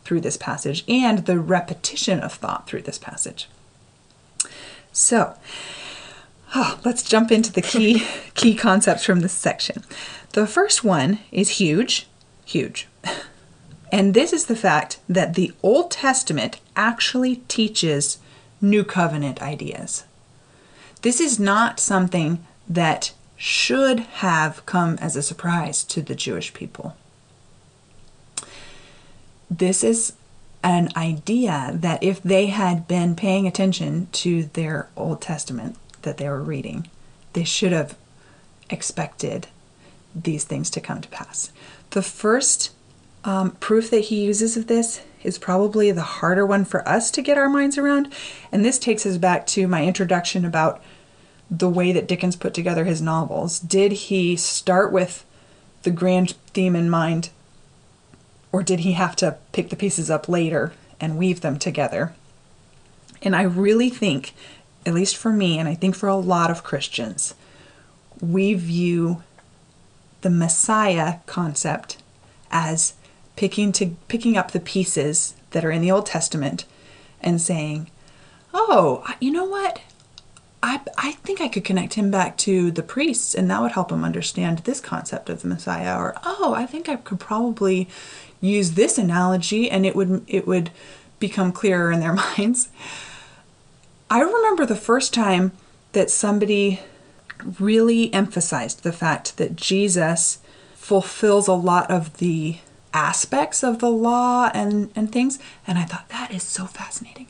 through 0.03 0.21
this 0.21 0.37
passage 0.37 0.83
and 0.87 1.19
the 1.19 1.39
repetition 1.39 2.19
of 2.19 2.33
thought 2.33 2.67
through 2.67 2.81
this 2.81 2.99
passage. 2.99 3.47
So, 4.91 5.35
oh, 6.55 6.79
let's 6.85 7.03
jump 7.03 7.31
into 7.31 7.51
the 7.51 7.61
key 7.61 8.05
key 8.33 8.55
concepts 8.55 9.03
from 9.03 9.19
this 9.19 9.33
section. 9.33 9.83
The 10.31 10.47
first 10.47 10.83
one 10.83 11.19
is 11.31 11.59
huge, 11.59 12.07
huge. 12.45 12.87
And 13.91 14.13
this 14.13 14.33
is 14.33 14.45
the 14.45 14.55
fact 14.55 14.99
that 15.07 15.35
the 15.35 15.53
Old 15.61 15.91
Testament 15.91 16.59
actually 16.75 17.37
teaches 17.47 18.17
new 18.59 18.83
covenant 18.83 19.41
ideas. 19.41 20.05
This 21.01 21.21
is 21.21 21.39
not 21.39 21.79
something 21.79 22.43
that 22.67 23.13
should 23.37 23.99
have 23.99 24.65
come 24.65 24.97
as 24.99 25.15
a 25.15 25.21
surprise 25.21 25.83
to 25.83 26.01
the 26.01 26.15
Jewish 26.15 26.53
people. 26.53 26.95
This 29.49 29.83
is 29.83 30.13
an 30.63 30.89
idea 30.97 31.71
that 31.75 32.01
if 32.01 32.23
they 32.23 32.47
had 32.47 32.87
been 32.87 33.15
paying 33.15 33.45
attention 33.45 34.07
to 34.13 34.45
their 34.45 34.89
Old 34.97 35.21
Testament 35.21 35.77
that 36.05 36.17
they 36.17 36.29
were 36.29 36.41
reading, 36.41 36.87
they 37.33 37.43
should 37.43 37.73
have 37.73 37.97
expected 38.69 39.47
these 40.15 40.45
things 40.45 40.69
to 40.69 40.79
come 40.79 41.01
to 41.01 41.09
pass. 41.09 41.51
The 41.89 42.01
first 42.01 42.71
um, 43.25 43.51
proof 43.51 43.89
that 43.89 44.05
he 44.05 44.23
uses 44.23 44.55
of 44.55 44.67
this 44.67 45.01
is 45.23 45.37
probably 45.37 45.91
the 45.91 46.01
harder 46.01 46.45
one 46.45 46.63
for 46.63 46.87
us 46.87 47.11
to 47.11 47.21
get 47.21 47.37
our 47.37 47.49
minds 47.49 47.77
around. 47.77 48.13
And 48.51 48.63
this 48.63 48.79
takes 48.79 49.05
us 49.05 49.17
back 49.17 49.45
to 49.47 49.67
my 49.67 49.83
introduction 49.83 50.45
about 50.45 50.81
the 51.49 51.69
way 51.69 51.91
that 51.91 52.07
Dickens 52.07 52.35
put 52.35 52.53
together 52.53 52.85
his 52.85 53.01
novels. 53.01 53.59
Did 53.59 53.91
he 53.91 54.35
start 54.35 54.91
with 54.91 55.25
the 55.83 55.91
grand 55.91 56.31
theme 56.53 56.75
in 56.75 56.89
mind, 56.89 57.29
or 58.51 58.63
did 58.63 58.79
he 58.79 58.93
have 58.93 59.15
to 59.17 59.37
pick 59.51 59.69
the 59.69 59.75
pieces 59.75 60.09
up 60.09 60.29
later 60.29 60.73
and 60.99 61.17
weave 61.17 61.41
them 61.41 61.59
together? 61.59 62.13
And 63.21 63.35
I 63.35 63.43
really 63.43 63.89
think, 63.89 64.33
at 64.85 64.93
least 64.93 65.17
for 65.17 65.31
me, 65.31 65.57
and 65.57 65.67
I 65.67 65.73
think 65.75 65.95
for 65.95 66.07
a 66.07 66.15
lot 66.15 66.51
of 66.51 66.63
Christians, 66.63 67.33
we 68.21 68.53
view 68.53 69.23
the 70.21 70.29
Messiah 70.29 71.17
concept 71.25 71.97
as 72.51 72.93
picking 73.35 73.71
to 73.73 73.95
picking 74.07 74.37
up 74.37 74.51
the 74.51 74.59
pieces 74.59 75.35
that 75.51 75.65
are 75.65 75.71
in 75.71 75.81
the 75.81 75.91
Old 75.91 76.05
Testament 76.05 76.65
and 77.21 77.41
saying, 77.41 77.89
"Oh, 78.53 79.03
you 79.19 79.31
know 79.31 79.45
what? 79.45 79.81
I 80.63 80.81
I 80.97 81.11
think 81.13 81.41
I 81.41 81.47
could 81.47 81.63
connect 81.63 81.95
him 81.95 82.11
back 82.11 82.37
to 82.39 82.71
the 82.71 82.83
priests 82.83 83.35
and 83.35 83.49
that 83.49 83.61
would 83.61 83.73
help 83.73 83.91
him 83.91 84.03
understand 84.03 84.59
this 84.59 84.79
concept 84.79 85.29
of 85.29 85.41
the 85.41 85.47
Messiah." 85.47 85.97
Or, 85.97 86.15
"Oh, 86.23 86.53
I 86.55 86.65
think 86.65 86.87
I 86.89 86.95
could 86.95 87.19
probably 87.19 87.89
use 88.41 88.71
this 88.71 88.97
analogy 88.97 89.69
and 89.69 89.85
it 89.85 89.95
would 89.95 90.23
it 90.27 90.47
would 90.47 90.71
become 91.19 91.51
clearer 91.51 91.91
in 91.91 91.99
their 91.99 92.13
minds." 92.37 92.69
I 94.15 94.21
remember 94.21 94.65
the 94.65 94.77
first 94.77 95.13
time 95.13 95.51
that 95.91 96.09
somebody 96.09 96.79
really 97.59 98.13
emphasized 98.13 98.81
the 98.81 98.93
fact 98.93 99.35
that 99.35 99.57
Jesus 99.57 100.39
fulfills 100.73 101.49
a 101.49 101.53
lot 101.53 101.91
of 101.91 102.15
the 102.19 102.59
aspects 102.93 103.61
of 103.61 103.79
the 103.79 103.91
law 103.91 104.51
and, 104.53 104.89
and 104.95 105.11
things. 105.11 105.37
And 105.67 105.77
I 105.77 105.83
thought, 105.83 106.07
that 106.07 106.33
is 106.33 106.43
so 106.43 106.65
fascinating. 106.65 107.27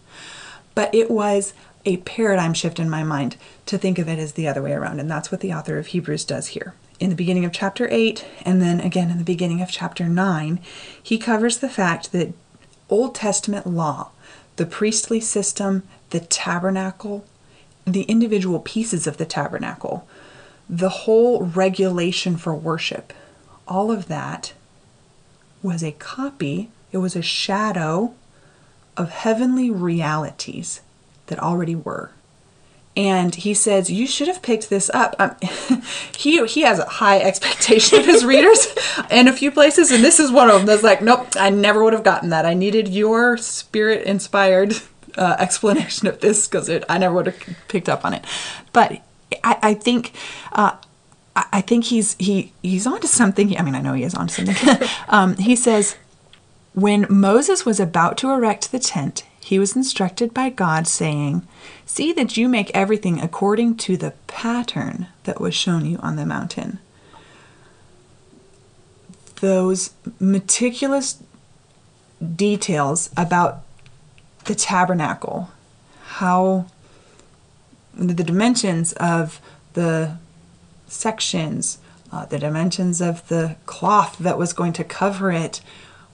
But 0.76 0.94
it 0.94 1.10
was 1.10 1.56
a 1.86 1.98
paradigm 1.98 2.54
shift 2.54 2.80
in 2.80 2.88
my 2.88 3.02
mind 3.02 3.38
to 3.66 3.80
think 3.80 3.98
of 3.98 4.08
it 4.08 4.20
as 4.20 4.34
the 4.34 4.48
other 4.48 4.62
way 4.62 4.74
around. 4.74 5.00
And 5.00 5.10
that's 5.10 5.32
what 5.32 5.42
the 5.42 5.54
author 5.54 5.80
of 5.80 5.88
Hebrews 5.88 6.24
does 6.24 6.50
here. 6.50 6.76
In 7.00 7.10
the 7.10 7.16
beginning 7.16 7.46
of 7.46 7.52
chapter 7.52 7.88
8, 7.90 8.24
and 8.44 8.62
then 8.62 8.80
again 8.80 9.10
in 9.10 9.18
the 9.18 9.24
beginning 9.24 9.60
of 9.60 9.72
chapter 9.72 10.08
9, 10.08 10.60
he 11.02 11.18
covers 11.18 11.58
the 11.58 11.68
fact 11.68 12.12
that 12.12 12.36
Old 12.92 13.16
Testament 13.16 13.66
law, 13.66 14.12
the 14.56 14.66
priestly 14.66 15.20
system, 15.20 15.84
the 16.12 16.20
tabernacle, 16.20 17.26
the 17.86 18.04
individual 18.04 18.60
pieces 18.60 19.06
of 19.08 19.18
the 19.18 19.26
tabernacle, 19.26 20.08
the 20.70 20.90
whole 20.90 21.44
regulation 21.44 22.38
for 22.38 22.56
worship, 22.56 23.14
all 23.68 23.92
of 23.92 24.08
that 24.08 24.54
was 25.62 25.84
a 25.84 25.92
copy, 25.92 26.70
it 26.92 26.98
was 26.98 27.16
a 27.16 27.22
shadow 27.22 28.14
of 28.98 29.10
heavenly 29.10 29.70
realities 29.70 30.82
that 31.28 31.40
already 31.40 31.76
were. 31.76 32.12
And 32.98 33.36
he 33.36 33.54
says, 33.54 33.90
You 33.90 34.08
should 34.08 34.28
have 34.28 34.42
picked 34.42 34.70
this 34.70 34.90
up. 34.94 35.16
Um, 35.20 35.36
he, 36.18 36.46
he 36.46 36.62
has 36.62 36.80
a 36.80 36.86
high 36.86 37.20
expectation 37.20 38.00
of 38.00 38.06
his 38.06 38.24
readers 38.26 38.74
in 39.12 39.28
a 39.28 39.34
few 39.34 39.52
places, 39.52 39.92
and 39.92 40.04
this 40.04 40.20
is 40.20 40.32
one 40.32 40.50
of 40.50 40.58
them 40.58 40.66
that's 40.66 40.84
like, 40.84 41.02
Nope, 41.02 41.28
I 41.36 41.50
never 41.50 41.84
would 41.84 41.94
have 41.94 42.04
gotten 42.04 42.30
that. 42.30 42.46
I 42.46 42.54
needed 42.54 42.88
your 42.88 43.38
spirit 43.38 44.04
inspired 44.04 44.76
uh, 45.18 45.36
explanation 45.40 46.08
of 46.08 46.20
this 46.22 46.48
because 46.48 46.70
I 46.90 46.98
never 46.98 47.16
would 47.16 47.28
have 47.28 47.58
picked 47.68 47.90
up 47.90 48.06
on 48.06 48.14
it. 48.14 48.26
But 48.74 49.02
I, 49.44 49.58
I 49.62 49.74
think. 49.74 50.14
Uh, 50.52 50.78
I 51.38 51.60
think 51.60 51.84
he's 51.84 52.16
he 52.18 52.54
he's 52.62 52.88
onto 52.88 53.08
something. 53.08 53.58
I 53.58 53.62
mean, 53.62 53.76
I 53.76 53.82
know 53.82 53.92
he 53.92 54.04
is 54.04 54.16
onto 54.16 54.46
something. 54.46 54.88
um, 55.10 55.36
he 55.36 55.54
says, 55.54 55.98
when 56.74 57.06
Moses 57.10 57.66
was 57.66 57.80
about 57.80 58.18
to 58.20 58.32
erect 58.32 58.72
the 58.72 58.80
tent, 58.80 59.26
he 59.46 59.60
was 59.60 59.76
instructed 59.76 60.34
by 60.34 60.50
God, 60.50 60.88
saying, 60.88 61.44
"See 61.86 62.12
that 62.14 62.36
you 62.36 62.50
make 62.50 62.72
everything 62.74 63.22
according 63.22 63.78
to 63.78 63.96
the 63.96 64.16
pattern 64.26 65.06
that 65.26 65.40
was 65.40 65.54
shown 65.54 65.86
you 65.86 66.00
on 66.00 66.16
the 66.16 66.26
mountain." 66.26 66.80
Those 69.42 69.92
meticulous 70.20 71.18
details 72.36 73.12
about 73.16 73.62
the 74.46 74.56
tabernacle, 74.56 75.52
how 76.18 76.66
the 77.94 78.24
dimensions 78.24 78.94
of 78.94 79.40
the 79.74 80.18
sections, 80.88 81.78
uh, 82.12 82.26
the 82.26 82.40
dimensions 82.40 83.00
of 83.00 83.28
the 83.28 83.58
cloth 83.68 84.18
that 84.20 84.40
was 84.40 84.54
going 84.54 84.74
to 84.74 84.84
cover 84.84 85.32
it, 85.32 85.62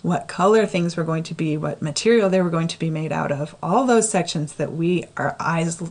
what 0.01 0.27
color 0.27 0.65
things 0.65 0.97
were 0.97 1.03
going 1.03 1.23
to 1.23 1.33
be, 1.33 1.57
what 1.57 1.81
material 1.81 2.29
they 2.29 2.41
were 2.41 2.49
going 2.49 2.67
to 2.67 2.79
be 2.79 2.89
made 2.89 3.11
out 3.11 3.31
of, 3.31 3.55
all 3.61 3.85
those 3.85 4.09
sections 4.09 4.53
that 4.53 4.71
we, 4.71 5.05
our 5.17 5.35
eyes 5.39 5.81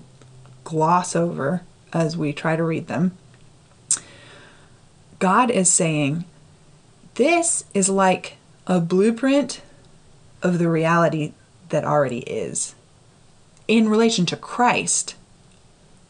gloss 0.65 1.15
over 1.15 1.63
as 1.93 2.17
we 2.17 2.33
try 2.33 2.57
to 2.57 2.65
read 2.65 2.89
them. 2.89 3.17
God 5.19 5.51
is 5.51 5.73
saying, 5.73 6.25
this 7.15 7.65
is 7.75 7.89
like 7.89 8.37
a 8.67 8.81
blueprint 8.81 9.61
of 10.43 10.59
the 10.59 10.69
reality 10.69 11.33
that 11.69 11.85
already 11.85 12.21
is. 12.21 12.75
In 13.69 13.89
relation 13.89 14.27
to 14.27 14.37
Christ, 14.37 15.15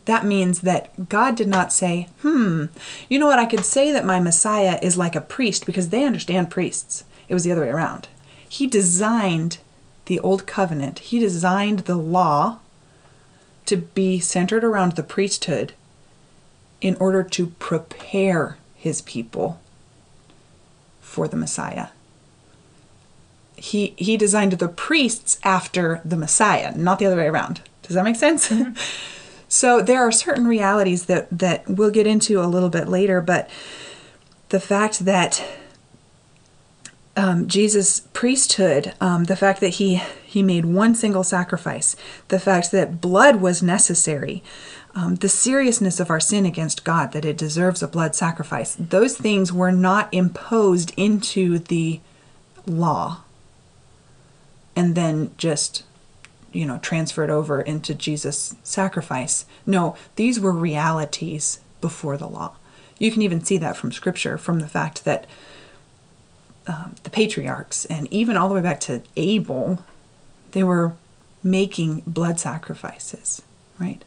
that 0.04 0.24
means 0.24 0.60
that 0.60 1.08
God 1.08 1.36
did 1.36 1.48
not 1.48 1.72
say, 1.72 2.08
hmm, 2.22 2.66
you 3.08 3.18
know 3.18 3.26
what, 3.26 3.38
I 3.38 3.46
could 3.46 3.64
say 3.64 3.92
that 3.92 4.04
my 4.04 4.20
Messiah 4.20 4.78
is 4.82 4.96
like 4.96 5.14
a 5.14 5.20
priest 5.20 5.66
because 5.66 5.90
they 5.90 6.04
understand 6.04 6.50
priests. 6.50 7.04
It 7.30 7.34
was 7.34 7.44
the 7.44 7.52
other 7.52 7.62
way 7.62 7.70
around. 7.70 8.08
He 8.46 8.66
designed 8.66 9.58
the 10.06 10.18
old 10.20 10.46
covenant, 10.46 10.98
he 10.98 11.20
designed 11.20 11.80
the 11.80 11.96
law 11.96 12.58
to 13.66 13.76
be 13.76 14.18
centered 14.18 14.64
around 14.64 14.96
the 14.96 15.04
priesthood 15.04 15.72
in 16.80 16.96
order 16.96 17.22
to 17.22 17.46
prepare 17.60 18.56
his 18.74 19.00
people 19.02 19.60
for 21.00 21.28
the 21.28 21.36
Messiah. 21.36 21.88
He 23.54 23.94
he 23.96 24.16
designed 24.16 24.52
the 24.52 24.68
priests 24.68 25.38
after 25.44 26.00
the 26.04 26.16
Messiah, 26.16 26.76
not 26.76 26.98
the 26.98 27.06
other 27.06 27.16
way 27.16 27.28
around. 27.28 27.60
Does 27.82 27.94
that 27.94 28.04
make 28.04 28.16
sense? 28.16 28.48
Mm-hmm. 28.48 28.72
so 29.48 29.80
there 29.80 30.00
are 30.00 30.10
certain 30.10 30.48
realities 30.48 31.06
that 31.06 31.28
that 31.30 31.68
we'll 31.68 31.92
get 31.92 32.08
into 32.08 32.40
a 32.40 32.50
little 32.50 32.70
bit 32.70 32.88
later, 32.88 33.20
but 33.20 33.48
the 34.48 34.58
fact 34.58 35.04
that 35.04 35.44
um, 37.16 37.48
Jesus' 37.48 38.00
priesthood, 38.12 38.94
um, 39.00 39.24
the 39.24 39.36
fact 39.36 39.60
that 39.60 39.74
he 39.74 40.02
he 40.24 40.42
made 40.42 40.64
one 40.64 40.94
single 40.94 41.24
sacrifice, 41.24 41.96
the 42.28 42.38
fact 42.38 42.70
that 42.70 43.00
blood 43.00 43.36
was 43.36 43.62
necessary, 43.62 44.44
um, 44.94 45.16
the 45.16 45.28
seriousness 45.28 45.98
of 45.98 46.08
our 46.08 46.20
sin 46.20 46.46
against 46.46 46.84
God, 46.84 47.12
that 47.12 47.24
it 47.24 47.36
deserves 47.36 47.82
a 47.82 47.88
blood 47.88 48.14
sacrifice, 48.14 48.76
those 48.76 49.16
things 49.16 49.52
were 49.52 49.72
not 49.72 50.12
imposed 50.12 50.92
into 50.96 51.58
the 51.58 52.00
law 52.66 53.22
and 54.76 54.94
then 54.94 55.32
just 55.36 55.84
you 56.52 56.64
know 56.64 56.78
transferred 56.78 57.30
over 57.30 57.60
into 57.60 57.94
Jesus' 57.94 58.54
sacrifice. 58.62 59.44
No, 59.66 59.96
these 60.16 60.40
were 60.40 60.52
realities 60.52 61.60
before 61.80 62.16
the 62.16 62.28
law. 62.28 62.54
You 62.98 63.10
can 63.10 63.22
even 63.22 63.44
see 63.44 63.58
that 63.58 63.76
from 63.76 63.92
Scripture, 63.92 64.36
from 64.36 64.60
the 64.60 64.68
fact 64.68 65.04
that 65.04 65.26
um, 66.70 66.94
the 67.02 67.10
patriarchs 67.10 67.84
and 67.86 68.06
even 68.12 68.36
all 68.36 68.48
the 68.48 68.54
way 68.54 68.60
back 68.60 68.78
to 68.80 69.02
Abel, 69.16 69.84
they 70.52 70.62
were 70.62 70.92
making 71.42 72.02
blood 72.06 72.38
sacrifices, 72.38 73.42
right? 73.80 74.04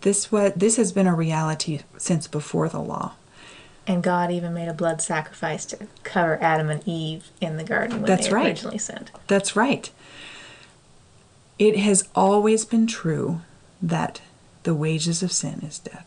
This 0.00 0.32
what 0.32 0.58
this 0.58 0.76
has 0.76 0.90
been 0.92 1.06
a 1.06 1.14
reality 1.14 1.80
since 1.96 2.26
before 2.26 2.68
the 2.68 2.80
law. 2.80 3.12
And 3.86 4.02
God 4.02 4.32
even 4.32 4.52
made 4.52 4.66
a 4.66 4.74
blood 4.74 5.00
sacrifice 5.00 5.64
to 5.66 5.86
cover 6.02 6.42
Adam 6.42 6.70
and 6.70 6.82
Eve 6.86 7.28
in 7.40 7.56
the 7.56 7.62
garden 7.62 7.98
when 7.98 8.06
That's 8.06 8.26
they 8.26 8.34
right. 8.34 8.46
originally 8.46 8.78
sinned. 8.78 9.12
That's 9.28 9.54
right. 9.54 9.88
It 11.56 11.76
has 11.78 12.08
always 12.16 12.64
been 12.64 12.88
true 12.88 13.42
that 13.80 14.20
the 14.64 14.74
wages 14.74 15.22
of 15.22 15.30
sin 15.30 15.60
is 15.60 15.78
death. 15.78 16.06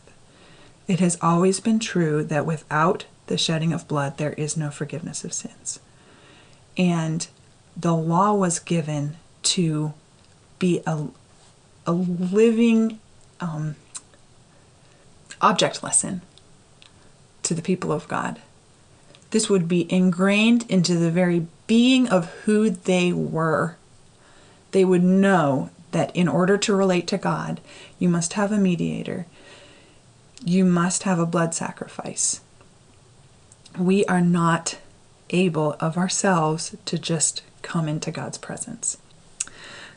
It 0.86 1.00
has 1.00 1.16
always 1.22 1.58
been 1.58 1.78
true 1.78 2.22
that 2.24 2.44
without 2.44 3.06
the 3.30 3.38
shedding 3.38 3.72
of 3.72 3.88
blood, 3.88 4.18
there 4.18 4.32
is 4.32 4.56
no 4.56 4.70
forgiveness 4.70 5.24
of 5.24 5.32
sins. 5.32 5.78
And 6.76 7.26
the 7.76 7.94
law 7.94 8.34
was 8.34 8.58
given 8.58 9.16
to 9.44 9.94
be 10.58 10.82
a, 10.84 11.06
a 11.86 11.92
living 11.92 12.98
um, 13.40 13.76
object 15.40 15.82
lesson 15.82 16.22
to 17.44 17.54
the 17.54 17.62
people 17.62 17.92
of 17.92 18.08
God. 18.08 18.40
This 19.30 19.48
would 19.48 19.68
be 19.68 19.90
ingrained 19.90 20.68
into 20.68 20.96
the 20.96 21.10
very 21.12 21.46
being 21.68 22.08
of 22.08 22.26
who 22.44 22.68
they 22.68 23.12
were. 23.12 23.76
They 24.72 24.84
would 24.84 25.04
know 25.04 25.70
that 25.92 26.14
in 26.16 26.26
order 26.26 26.58
to 26.58 26.74
relate 26.74 27.06
to 27.06 27.18
God, 27.18 27.60
you 28.00 28.08
must 28.08 28.32
have 28.32 28.50
a 28.50 28.58
mediator, 28.58 29.26
you 30.44 30.64
must 30.64 31.04
have 31.04 31.20
a 31.20 31.26
blood 31.26 31.54
sacrifice. 31.54 32.40
We 33.78 34.04
are 34.06 34.20
not 34.20 34.78
able 35.30 35.76
of 35.80 35.96
ourselves 35.96 36.76
to 36.84 36.98
just 36.98 37.42
come 37.62 37.88
into 37.88 38.10
God's 38.10 38.38
presence. 38.38 38.98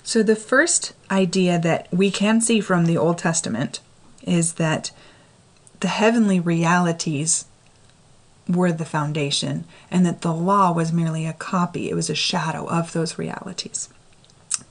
So, 0.04 0.22
the 0.22 0.36
first 0.36 0.94
idea 1.10 1.58
that 1.60 1.88
we 1.92 2.12
can 2.12 2.42
see 2.42 2.60
from 2.60 2.86
the 2.86 2.98
Old 2.98 3.18
Testament 3.18 3.80
is 4.22 4.54
that 4.54 4.92
the 5.80 5.88
heavenly 5.88 6.40
realities 6.40 7.46
were 8.48 8.72
the 8.72 8.86
foundation 8.86 9.64
and 9.90 10.06
that 10.06 10.22
the 10.22 10.34
law 10.34 10.72
was 10.74 10.92
merely 10.92 11.26
a 11.26 11.34
copy, 11.34 11.90
it 11.90 11.96
was 11.96 12.10
a 12.10 12.16
shadow 12.16 12.68
of 12.68 12.92
those 12.92 13.18
realities. 13.18 13.90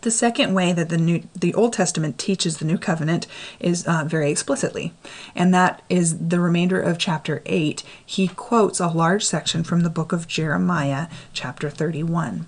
The 0.02 0.10
second 0.10 0.54
way 0.54 0.72
that 0.72 0.88
the 0.88 0.98
new 0.98 1.22
the 1.34 1.54
Old 1.54 1.72
Testament 1.72 2.18
teaches 2.18 2.58
the 2.58 2.64
new 2.64 2.78
covenant 2.78 3.26
is 3.60 3.86
uh, 3.86 4.04
very 4.04 4.30
explicitly, 4.30 4.92
and 5.34 5.54
that 5.54 5.82
is 5.88 6.28
the 6.28 6.40
remainder 6.40 6.80
of 6.80 6.98
chapter 6.98 7.42
8. 7.46 7.82
He 8.04 8.28
quotes 8.28 8.80
a 8.80 8.88
large 8.88 9.24
section 9.24 9.62
from 9.62 9.82
the 9.82 9.90
book 9.90 10.12
of 10.12 10.26
Jeremiah, 10.26 11.08
chapter 11.32 11.70
31. 11.70 12.46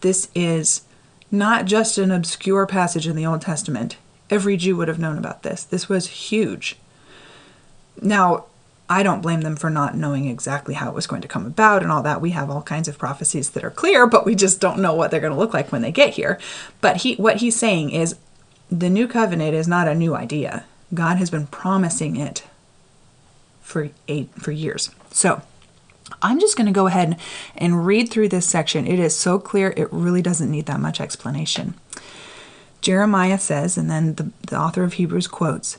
This 0.00 0.28
is 0.34 0.82
not 1.30 1.64
just 1.64 1.98
an 1.98 2.10
obscure 2.10 2.66
passage 2.66 3.06
in 3.06 3.16
the 3.16 3.26
Old 3.26 3.40
Testament. 3.40 3.96
Every 4.30 4.56
Jew 4.56 4.76
would 4.76 4.88
have 4.88 4.98
known 4.98 5.18
about 5.18 5.42
this. 5.42 5.64
This 5.64 5.88
was 5.88 6.06
huge. 6.06 6.76
Now, 8.00 8.44
I 8.88 9.02
don't 9.02 9.20
blame 9.20 9.40
them 9.40 9.56
for 9.56 9.68
not 9.68 9.96
knowing 9.96 10.26
exactly 10.26 10.74
how 10.74 10.88
it 10.88 10.94
was 10.94 11.06
going 11.06 11.22
to 11.22 11.28
come 11.28 11.44
about 11.44 11.82
and 11.82 11.90
all 11.90 12.02
that. 12.02 12.20
We 12.20 12.30
have 12.30 12.50
all 12.50 12.62
kinds 12.62 12.86
of 12.86 12.98
prophecies 12.98 13.50
that 13.50 13.64
are 13.64 13.70
clear, 13.70 14.06
but 14.06 14.24
we 14.24 14.34
just 14.34 14.60
don't 14.60 14.80
know 14.80 14.94
what 14.94 15.10
they're 15.10 15.20
going 15.20 15.32
to 15.32 15.38
look 15.38 15.52
like 15.52 15.72
when 15.72 15.82
they 15.82 15.90
get 15.90 16.14
here. 16.14 16.38
But 16.80 16.98
he 16.98 17.16
what 17.16 17.38
he's 17.38 17.56
saying 17.56 17.90
is 17.90 18.16
the 18.70 18.90
new 18.90 19.08
covenant 19.08 19.54
is 19.54 19.66
not 19.66 19.88
a 19.88 19.94
new 19.94 20.14
idea. 20.14 20.64
God 20.94 21.16
has 21.16 21.30
been 21.30 21.48
promising 21.48 22.16
it 22.16 22.44
for 23.60 23.90
eight 24.06 24.30
for 24.36 24.52
years. 24.52 24.90
So, 25.10 25.42
I'm 26.22 26.38
just 26.38 26.56
going 26.56 26.66
to 26.66 26.72
go 26.72 26.86
ahead 26.86 27.18
and 27.56 27.84
read 27.84 28.10
through 28.10 28.28
this 28.28 28.46
section. 28.46 28.86
It 28.86 28.98
is 28.98 29.16
so 29.16 29.38
clear, 29.38 29.74
it 29.76 29.92
really 29.92 30.22
doesn't 30.22 30.50
need 30.50 30.66
that 30.66 30.80
much 30.80 31.00
explanation. 31.00 31.74
Jeremiah 32.80 33.38
says, 33.38 33.76
and 33.76 33.90
then 33.90 34.14
the, 34.14 34.30
the 34.46 34.58
author 34.58 34.84
of 34.84 34.94
Hebrews 34.94 35.26
quotes, 35.26 35.78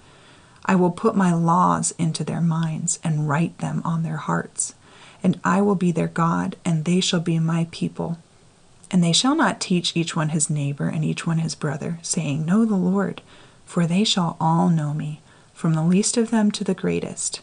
I 0.65 0.75
will 0.75 0.91
put 0.91 1.15
my 1.15 1.33
laws 1.33 1.93
into 1.97 2.23
their 2.23 2.41
minds 2.41 2.99
and 3.03 3.27
write 3.27 3.57
them 3.59 3.81
on 3.83 4.03
their 4.03 4.17
hearts. 4.17 4.73
And 5.23 5.39
I 5.43 5.61
will 5.61 5.75
be 5.75 5.91
their 5.91 6.07
God, 6.07 6.55
and 6.65 6.85
they 6.85 6.99
shall 6.99 7.19
be 7.19 7.39
my 7.39 7.67
people. 7.71 8.17
And 8.89 9.03
they 9.03 9.13
shall 9.13 9.35
not 9.35 9.61
teach 9.61 9.95
each 9.95 10.15
one 10.15 10.29
his 10.29 10.49
neighbor 10.49 10.87
and 10.87 11.03
each 11.05 11.25
one 11.25 11.37
his 11.39 11.55
brother, 11.55 11.99
saying, 12.01 12.45
Know 12.45 12.65
the 12.65 12.75
Lord, 12.75 13.21
for 13.65 13.85
they 13.87 14.03
shall 14.03 14.35
all 14.39 14.69
know 14.69 14.93
me, 14.93 15.21
from 15.53 15.73
the 15.73 15.83
least 15.83 16.17
of 16.17 16.31
them 16.31 16.51
to 16.51 16.63
the 16.63 16.73
greatest. 16.73 17.41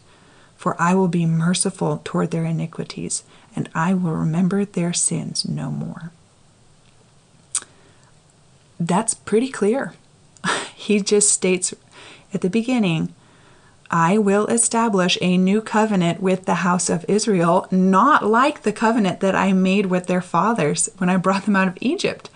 for 0.55 0.75
I 0.77 0.93
will 0.93 1.07
be 1.07 1.25
merciful 1.25 2.01
toward 2.03 2.31
their 2.31 2.43
iniquities, 2.43 3.23
and 3.55 3.69
I 3.73 3.93
will 3.93 4.11
remember 4.11 4.65
their 4.65 4.91
sins 4.91 5.47
no 5.47 5.71
more. 5.71 6.11
That's 8.77 9.13
pretty 9.13 9.47
clear. 9.49 9.93
he 10.75 10.99
just 10.99 11.29
states 11.29 11.73
at 12.33 12.41
the 12.41 12.49
beginning, 12.49 13.13
I 13.91 14.17
will 14.17 14.45
establish 14.47 15.17
a 15.19 15.37
new 15.37 15.61
covenant 15.61 16.21
with 16.21 16.45
the 16.45 16.55
house 16.55 16.89
of 16.89 17.05
Israel, 17.07 17.67
not 17.71 18.23
like 18.23 18.61
the 18.61 18.73
covenant 18.73 19.19
that 19.21 19.35
I 19.35 19.51
made 19.51 19.87
with 19.87 20.05
their 20.05 20.21
fathers 20.21 20.89
when 20.97 21.09
I 21.09 21.17
brought 21.17 21.45
them 21.45 21.55
out 21.55 21.67
of 21.67 21.77
Egypt. 21.81 22.29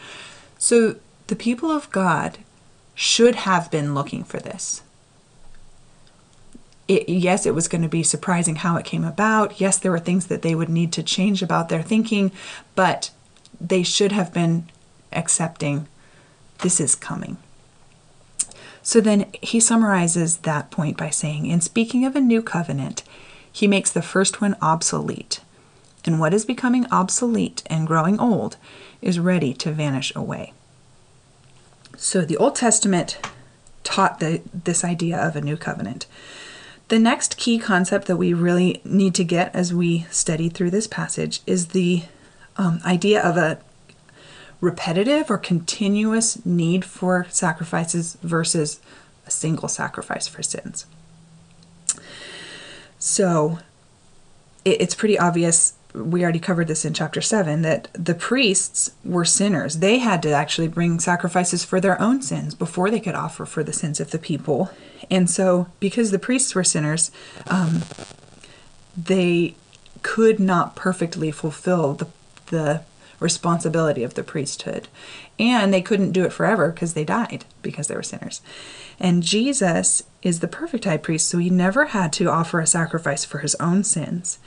So 0.58 0.96
the 1.28 1.36
people 1.36 1.70
of 1.70 1.92
God 1.92 2.40
should 2.96 3.36
have 3.36 3.70
been 3.70 3.94
looking 3.94 4.24
for 4.24 4.40
this. 4.40 4.82
It, 6.88 7.08
yes, 7.08 7.46
it 7.46 7.56
was 7.56 7.68
going 7.68 7.84
to 7.84 7.88
be 7.88 8.04
surprising 8.04 8.58
how 8.58 8.76
it 8.76 8.86
came 8.86 9.04
about. 9.04 9.62
Yes, 9.62 9.78
there 9.78 9.92
were 9.92 10.00
things 10.00 10.28
that 10.28 10.42
they 10.42 10.56
would 10.56 10.70
need 10.70 10.92
to 10.94 11.04
change 11.04 11.42
about 11.42 11.70
their 11.70 11.82
thinking, 11.82 12.32
but 12.76 13.12
they 13.62 13.84
should 13.84 14.12
have 14.12 14.34
been 14.34 14.70
accepting 15.12 15.88
this 16.60 16.80
is 16.80 16.96
coming. 16.96 17.38
So 18.84 19.00
then 19.00 19.28
he 19.42 19.62
summarizes 19.62 20.38
that 20.40 20.70
point 20.70 20.98
by 20.98 21.10
saying, 21.10 21.46
In 21.46 21.62
speaking 21.62 22.06
of 22.06 22.16
a 22.16 22.22
new 22.22 22.42
covenant, 22.42 23.02
he 23.52 23.66
makes 23.66 23.90
the 23.90 24.02
first 24.02 24.42
one 24.42 24.58
obsolete. 24.62 25.40
And 26.06 26.20
what 26.20 26.34
is 26.34 26.46
becoming 26.46 26.86
obsolete 26.92 27.64
and 27.68 27.88
growing 27.88 28.20
old 28.20 28.58
is 29.02 29.20
ready 29.20 29.54
to 29.54 29.72
vanish 29.72 30.14
away. 30.16 30.54
So 31.96 32.26
the 32.26 32.36
Old 32.36 32.56
Testament 32.56 33.18
taught 33.84 34.20
the, 34.20 34.42
this 34.54 34.84
idea 34.84 35.18
of 35.18 35.36
a 35.38 35.42
new 35.42 35.56
covenant. 35.56 36.06
The 36.90 37.00
next 37.00 37.38
key 37.38 37.60
concept 37.60 38.08
that 38.08 38.18
we 38.18 38.34
really 38.34 38.82
need 38.84 39.16
to 39.16 39.24
get 39.24 39.56
as 39.56 39.74
we 39.74 40.08
study 40.12 40.50
through 40.50 40.72
this 40.72 40.88
passage 40.88 41.40
is 41.48 41.68
the 41.68 42.04
um, 42.58 42.82
idea 42.86 43.22
of 43.22 43.38
a 43.38 43.60
repetitive 44.64 45.30
or 45.30 45.38
continuous 45.38 46.44
need 46.46 46.86
for 46.86 47.28
sacrifices 47.30 48.18
versus 48.24 48.80
a 49.28 49.32
single 49.32 49.68
sacrifice 49.68 50.26
for 50.26 50.42
sins. 50.42 50.86
So 52.98 53.60
it, 54.64 54.80
it's 54.80 54.96
pretty 54.96 55.20
obvious. 55.20 55.74
We 55.94 56.24
already 56.24 56.40
covered 56.40 56.70
this 56.70 56.86
in 56.86 56.94
chapter 56.94 57.20
7 57.20 57.62
that 57.64 57.90
the 57.92 58.16
priests 58.16 58.92
were 59.04 59.26
sinners. 59.26 59.80
They 59.80 59.98
had 59.98 60.24
to 60.24 60.32
actually 60.32 60.70
bring 60.70 60.98
sacrifices 61.02 61.66
for 61.66 61.82
their 61.82 62.02
own 62.02 62.22
sins 62.22 62.56
before 62.56 62.90
they 62.90 63.02
could 63.02 63.16
offer 63.16 63.46
for 63.46 63.66
the 63.66 63.74
sins 63.74 64.00
of 64.00 64.12
the 64.12 64.18
people. 64.18 64.72
And 65.12 65.30
so, 65.30 65.68
because 65.82 66.12
the 66.12 66.20
priests 66.20 66.56
were 66.56 66.64
sinners, 66.64 67.12
um, 67.48 67.82
they 68.96 69.56
could 70.04 70.40
not 70.40 70.78
perfectly 70.78 71.32
fulfill 71.32 71.96
the, 71.96 72.08
the 72.48 72.84
responsibility 73.24 74.04
of 74.04 74.14
the 74.14 74.24
priesthood. 74.24 74.88
And 75.40 75.74
they 75.74 75.82
couldn't 75.82 76.12
do 76.12 76.26
it 76.26 76.34
forever 76.34 76.72
because 76.72 76.94
they 76.94 77.06
died 77.06 77.46
because 77.62 77.88
they 77.88 77.96
were 77.96 78.04
sinners. 78.04 78.42
And 79.00 79.24
Jesus 79.24 80.04
is 80.22 80.40
the 80.40 80.48
perfect 80.48 80.86
high 80.86 80.98
priest, 80.98 81.28
so 81.28 81.40
he 81.40 81.50
never 81.50 81.86
had 81.86 82.14
to 82.14 82.30
offer 82.30 82.60
a 82.60 82.68
sacrifice 82.68 83.26
for 83.26 83.40
his 83.40 83.56
own 83.56 83.84
sins. 83.84 84.38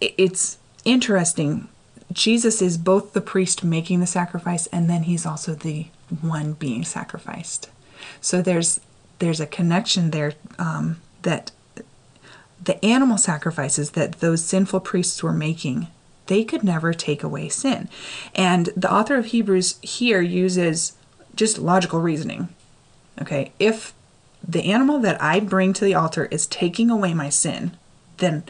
It's 0.00 0.58
interesting. 0.84 1.68
Jesus 2.12 2.62
is 2.62 2.78
both 2.78 3.12
the 3.12 3.20
priest 3.20 3.64
making 3.64 4.00
the 4.00 4.06
sacrifice 4.06 4.66
and 4.68 4.88
then 4.88 5.04
he's 5.04 5.26
also 5.26 5.54
the 5.54 5.86
one 6.20 6.52
being 6.52 6.84
sacrificed. 6.84 7.70
So 8.20 8.40
there's 8.40 8.80
there's 9.18 9.40
a 9.40 9.46
connection 9.46 10.10
there 10.10 10.34
um, 10.58 11.00
that 11.22 11.52
the 12.62 12.84
animal 12.84 13.18
sacrifices 13.18 13.92
that 13.92 14.20
those 14.20 14.44
sinful 14.44 14.80
priests 14.80 15.22
were 15.22 15.32
making 15.32 15.88
they 16.26 16.44
could 16.44 16.64
never 16.64 16.92
take 16.92 17.22
away 17.22 17.48
sin. 17.48 17.88
And 18.34 18.70
the 18.76 18.92
author 18.92 19.16
of 19.16 19.26
Hebrews 19.26 19.78
here 19.82 20.20
uses 20.20 20.94
just 21.36 21.58
logical 21.58 22.00
reasoning. 22.00 22.48
Okay, 23.20 23.52
if 23.58 23.92
the 24.46 24.64
animal 24.64 24.98
that 25.00 25.20
I 25.22 25.40
bring 25.40 25.72
to 25.74 25.84
the 25.84 25.94
altar 25.94 26.26
is 26.26 26.46
taking 26.46 26.90
away 26.90 27.14
my 27.14 27.28
sin, 27.28 27.76
then 28.18 28.44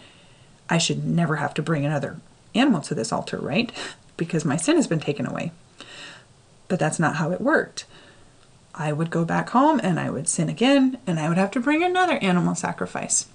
I 0.69 0.79
should 0.79 1.05
never 1.05 1.37
have 1.37 1.55
to 1.55 1.63
bring 1.63 1.85
another 1.85 2.19
animal 2.55 2.81
to 2.83 2.95
this 2.95 3.13
altar, 3.13 3.39
right? 3.39 3.73
Because 4.17 4.45
my 4.45 4.55
sin 4.55 4.77
has 4.77 4.87
been 4.87 5.01
taken 5.01 5.27
away. 5.27 5.51
But 6.69 6.79
that's 6.79 7.01
not 7.01 7.17
how 7.17 7.33
it 7.33 7.41
worked. 7.41 7.85
I 8.73 8.93
would 8.93 9.11
go 9.11 9.25
back 9.25 9.51
home 9.51 9.81
and 9.83 9.99
I 9.99 10.09
would 10.09 10.29
sin 10.29 10.49
again, 10.49 10.99
and 11.05 11.19
I 11.19 11.29
would 11.29 11.37
have 11.37 11.51
to 11.51 11.61
bring 11.61 11.83
another 11.83 12.19
animal 12.19 12.55
sacrifice. 12.55 13.27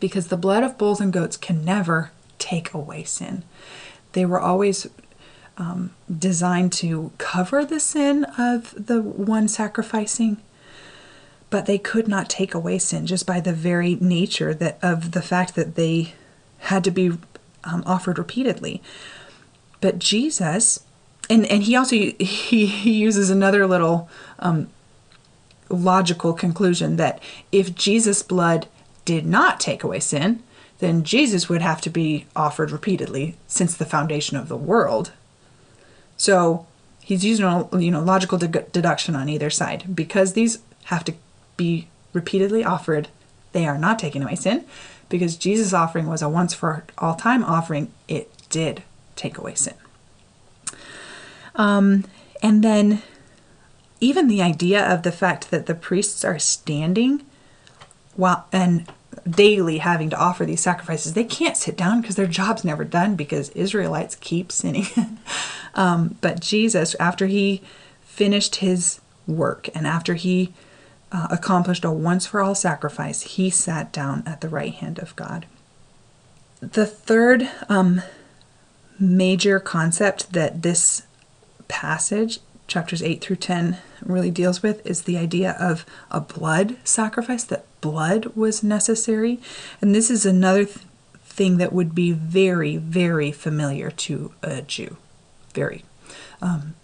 Because 0.00 0.26
the 0.26 0.36
blood 0.36 0.64
of 0.64 0.76
bulls 0.76 1.00
and 1.00 1.12
goats 1.12 1.36
can 1.36 1.64
never 1.64 2.10
take 2.40 2.74
away 2.74 3.04
sin. 3.04 3.44
They 4.12 4.26
were 4.26 4.40
always 4.40 4.88
um, 5.56 5.94
designed 6.18 6.72
to 6.72 7.12
cover 7.18 7.64
the 7.64 7.78
sin 7.78 8.24
of 8.38 8.74
the 8.86 9.00
one 9.02 9.46
sacrificing, 9.46 10.38
but 11.50 11.66
they 11.66 11.78
could 11.78 12.08
not 12.08 12.28
take 12.28 12.54
away 12.54 12.78
sin 12.78 13.06
just 13.06 13.26
by 13.26 13.40
the 13.40 13.52
very 13.52 13.96
nature 13.96 14.54
that 14.54 14.78
of 14.82 15.12
the 15.12 15.22
fact 15.22 15.54
that 15.54 15.74
they 15.74 16.14
had 16.58 16.82
to 16.84 16.90
be 16.90 17.12
um, 17.64 17.82
offered 17.86 18.18
repeatedly. 18.18 18.82
But 19.80 19.98
Jesus, 19.98 20.84
and 21.28 21.46
and 21.46 21.62
he 21.64 21.76
also 21.76 21.94
he, 22.18 22.66
he 22.66 22.92
uses 22.92 23.30
another 23.30 23.66
little 23.66 24.08
um, 24.38 24.68
logical 25.68 26.32
conclusion 26.32 26.96
that 26.96 27.22
if 27.52 27.74
Jesus' 27.74 28.22
blood 28.22 28.66
did 29.04 29.26
not 29.26 29.60
take 29.60 29.84
away 29.84 30.00
sin, 30.00 30.42
then 30.80 31.04
Jesus 31.04 31.48
would 31.48 31.62
have 31.62 31.80
to 31.82 31.90
be 31.90 32.26
offered 32.34 32.70
repeatedly 32.70 33.36
since 33.46 33.76
the 33.76 33.84
foundation 33.84 34.36
of 34.36 34.48
the 34.48 34.56
world. 34.56 35.12
So 36.16 36.66
he's 37.02 37.24
using 37.24 37.46
a 37.46 37.68
you 37.78 37.90
know 37.90 38.02
logical 38.02 38.38
de- 38.38 38.48
deduction 38.48 39.14
on 39.14 39.28
either 39.28 39.50
side 39.50 39.94
because 39.94 40.32
these 40.32 40.58
have 40.84 41.04
to 41.04 41.14
be 41.56 41.88
repeatedly 42.12 42.64
offered. 42.64 43.08
They 43.52 43.66
are 43.66 43.78
not 43.78 43.98
taking 43.98 44.22
away 44.22 44.36
sin 44.36 44.64
because 45.08 45.36
Jesus' 45.36 45.72
offering 45.72 46.06
was 46.06 46.22
a 46.22 46.28
once 46.28 46.54
for 46.54 46.84
all 46.98 47.14
time 47.14 47.44
offering. 47.44 47.92
It 48.08 48.30
did 48.48 48.82
take 49.16 49.38
away 49.38 49.54
sin. 49.54 49.74
Um, 51.54 52.04
and 52.42 52.64
then 52.64 53.02
even 54.00 54.28
the 54.28 54.40
idea 54.40 54.82
of 54.82 55.02
the 55.02 55.12
fact 55.12 55.50
that 55.50 55.66
the 55.66 55.74
priests 55.74 56.24
are 56.24 56.38
standing 56.38 57.24
while 58.16 58.46
and 58.52 58.90
daily 59.28 59.78
having 59.78 60.10
to 60.10 60.18
offer 60.18 60.44
these 60.44 60.60
sacrifices, 60.60 61.14
they 61.14 61.24
can't 61.24 61.56
sit 61.56 61.76
down 61.76 62.00
because 62.00 62.16
their 62.16 62.26
job's 62.26 62.64
never 62.64 62.84
done 62.84 63.16
because 63.16 63.50
Israelites 63.50 64.16
keep 64.16 64.52
sinning. 64.52 64.86
um, 65.74 66.16
but 66.20 66.40
Jesus, 66.40 66.94
after 67.00 67.26
he 67.26 67.62
finished 68.02 68.56
his 68.56 69.00
work 69.26 69.68
and 69.74 69.86
after 69.86 70.14
he 70.14 70.52
uh, 71.12 71.28
accomplished 71.30 71.84
a 71.84 71.90
once 71.90 72.26
for 72.26 72.40
all 72.40 72.54
sacrifice, 72.54 73.22
he 73.22 73.50
sat 73.50 73.92
down 73.92 74.22
at 74.26 74.40
the 74.40 74.48
right 74.48 74.74
hand 74.74 74.98
of 74.98 75.16
God. 75.16 75.46
The 76.60 76.86
third 76.86 77.48
um, 77.68 78.02
major 78.98 79.58
concept 79.58 80.32
that 80.32 80.62
this 80.62 81.02
passage 81.68 82.40
chapters 82.66 83.02
8 83.02 83.20
through 83.20 83.36
10 83.36 83.78
really 84.02 84.30
deals 84.30 84.62
with 84.62 84.84
is 84.86 85.02
the 85.02 85.18
idea 85.18 85.56
of 85.58 85.84
a 86.10 86.20
blood 86.20 86.76
sacrifice, 86.84 87.42
that 87.44 87.66
blood 87.80 88.26
was 88.36 88.62
necessary. 88.62 89.40
And 89.80 89.94
this 89.94 90.10
is 90.10 90.26
another 90.26 90.64
th- 90.64 90.78
thing 91.24 91.56
that 91.58 91.72
would 91.72 91.94
be 91.94 92.12
very, 92.12 92.76
very 92.76 93.32
familiar 93.32 93.90
to 93.90 94.32
a 94.42 94.62
Jew. 94.62 94.96
Very. 95.54 95.84
Um, 96.42 96.74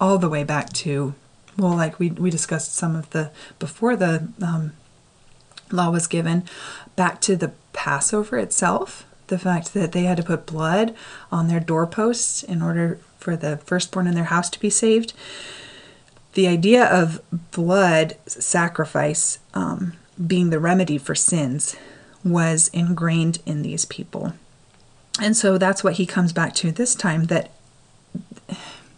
all 0.00 0.18
the 0.18 0.28
way 0.28 0.44
back 0.44 0.72
to, 0.74 1.14
well, 1.56 1.74
like 1.74 1.98
we, 1.98 2.10
we 2.10 2.30
discussed 2.30 2.74
some 2.74 2.96
of 2.96 3.10
the, 3.10 3.30
before 3.58 3.96
the 3.96 4.28
um, 4.42 4.72
law 5.70 5.90
was 5.90 6.06
given, 6.06 6.44
back 6.96 7.20
to 7.22 7.36
the 7.36 7.52
Passover 7.72 8.38
itself. 8.38 9.04
The 9.28 9.38
fact 9.38 9.74
that 9.74 9.92
they 9.92 10.04
had 10.04 10.18
to 10.18 10.22
put 10.22 10.46
blood 10.46 10.94
on 11.32 11.48
their 11.48 11.60
doorposts 11.60 12.42
in 12.42 12.62
order 12.62 13.00
for 13.18 13.36
the 13.36 13.56
firstborn 13.56 14.06
in 14.06 14.14
their 14.14 14.24
house 14.24 14.48
to 14.50 14.60
be 14.60 14.70
saved. 14.70 15.12
The 16.34 16.46
idea 16.46 16.84
of 16.84 17.20
blood 17.50 18.16
sacrifice 18.26 19.38
um, 19.52 19.94
being 20.24 20.50
the 20.50 20.58
remedy 20.58 20.98
for 20.98 21.14
sins 21.14 21.76
was 22.24 22.68
ingrained 22.72 23.38
in 23.46 23.62
these 23.62 23.84
people. 23.84 24.32
And 25.20 25.36
so 25.36 25.58
that's 25.58 25.82
what 25.82 25.94
he 25.94 26.06
comes 26.06 26.32
back 26.32 26.54
to 26.56 26.70
this 26.70 26.94
time 26.94 27.24
that 27.24 27.50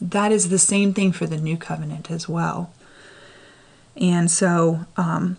that 0.00 0.32
is 0.32 0.48
the 0.48 0.58
same 0.58 0.92
thing 0.92 1.12
for 1.12 1.26
the 1.26 1.36
new 1.36 1.56
covenant 1.56 2.10
as 2.10 2.28
well. 2.28 2.72
And 3.96 4.30
so 4.30 4.86
um, 4.96 5.36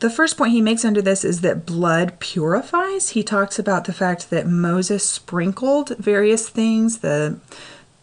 the 0.00 0.10
first 0.10 0.36
point 0.36 0.52
he 0.52 0.60
makes 0.60 0.84
under 0.84 1.02
this 1.02 1.24
is 1.24 1.40
that 1.40 1.66
blood 1.66 2.18
purifies. 2.20 3.10
He 3.10 3.22
talks 3.22 3.58
about 3.58 3.84
the 3.84 3.92
fact 3.92 4.30
that 4.30 4.46
Moses 4.46 5.08
sprinkled 5.08 5.96
various 5.96 6.48
things, 6.48 6.98
the 6.98 7.38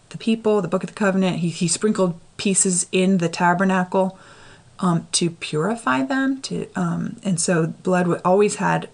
the 0.10 0.17
people, 0.17 0.62
the 0.62 0.67
Book 0.67 0.84
of 0.84 0.89
the 0.89 0.95
Covenant. 0.95 1.39
He, 1.39 1.49
he 1.49 1.67
sprinkled 1.67 2.19
pieces 2.38 2.88
in 2.91 3.17
the 3.17 3.27
tabernacle 3.27 4.17
um, 4.80 5.08
to 5.14 5.30
purify 5.30 6.04
them. 6.04 6.42
To 6.44 6.68
um, 6.76 7.18
and 7.24 7.40
so 7.40 7.68
blood 7.68 8.22
always 8.24 8.56
had 8.56 8.90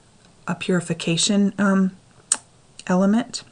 a 0.47 0.55
purification 0.55 1.53
um, 1.57 1.91
element. 2.87 3.43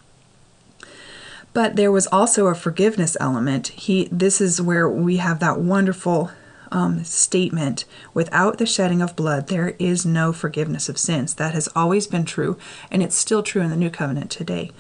But 1.52 1.76
there 1.76 1.92
was 1.92 2.08
also 2.08 2.48
a 2.48 2.56
forgiveness 2.56 3.18
element. 3.20 3.70
He 3.70 4.08
this 4.12 4.40
is 4.40 4.62
where 4.62 4.88
we 4.88 5.18
have 5.18 5.40
that 5.40 5.60
wonderful 5.60 6.32
um, 6.72 7.04
statement 7.04 7.86
without 8.14 8.58
the 8.58 8.66
shedding 8.66 9.02
of 9.02 9.16
blood, 9.16 9.48
there 9.48 9.76
is 9.80 10.06
no 10.06 10.32
forgiveness 10.32 10.90
of 10.90 10.98
sins. 10.98 11.34
That 11.36 11.54
has 11.54 11.68
always 11.76 12.08
been 12.08 12.26
true, 12.26 12.58
and 12.92 13.02
it's 13.02 13.18
still 13.18 13.44
true 13.44 13.62
in 13.62 13.70
the 13.70 13.76
new 13.76 13.90
covenant 13.90 14.32
today. 14.32 14.72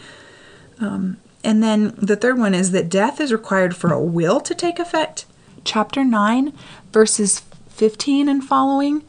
Um, 0.79 1.17
and 1.43 1.63
then 1.63 1.95
the 1.97 2.15
third 2.15 2.37
one 2.37 2.53
is 2.53 2.71
that 2.71 2.89
death 2.89 3.19
is 3.19 3.31
required 3.31 3.75
for 3.75 3.91
a 3.91 4.01
will 4.01 4.39
to 4.41 4.53
take 4.53 4.79
effect. 4.79 5.25
Chapter 5.63 6.03
9, 6.03 6.53
verses 6.91 7.41
15 7.69 8.27
and 8.27 8.43
following. 8.43 9.03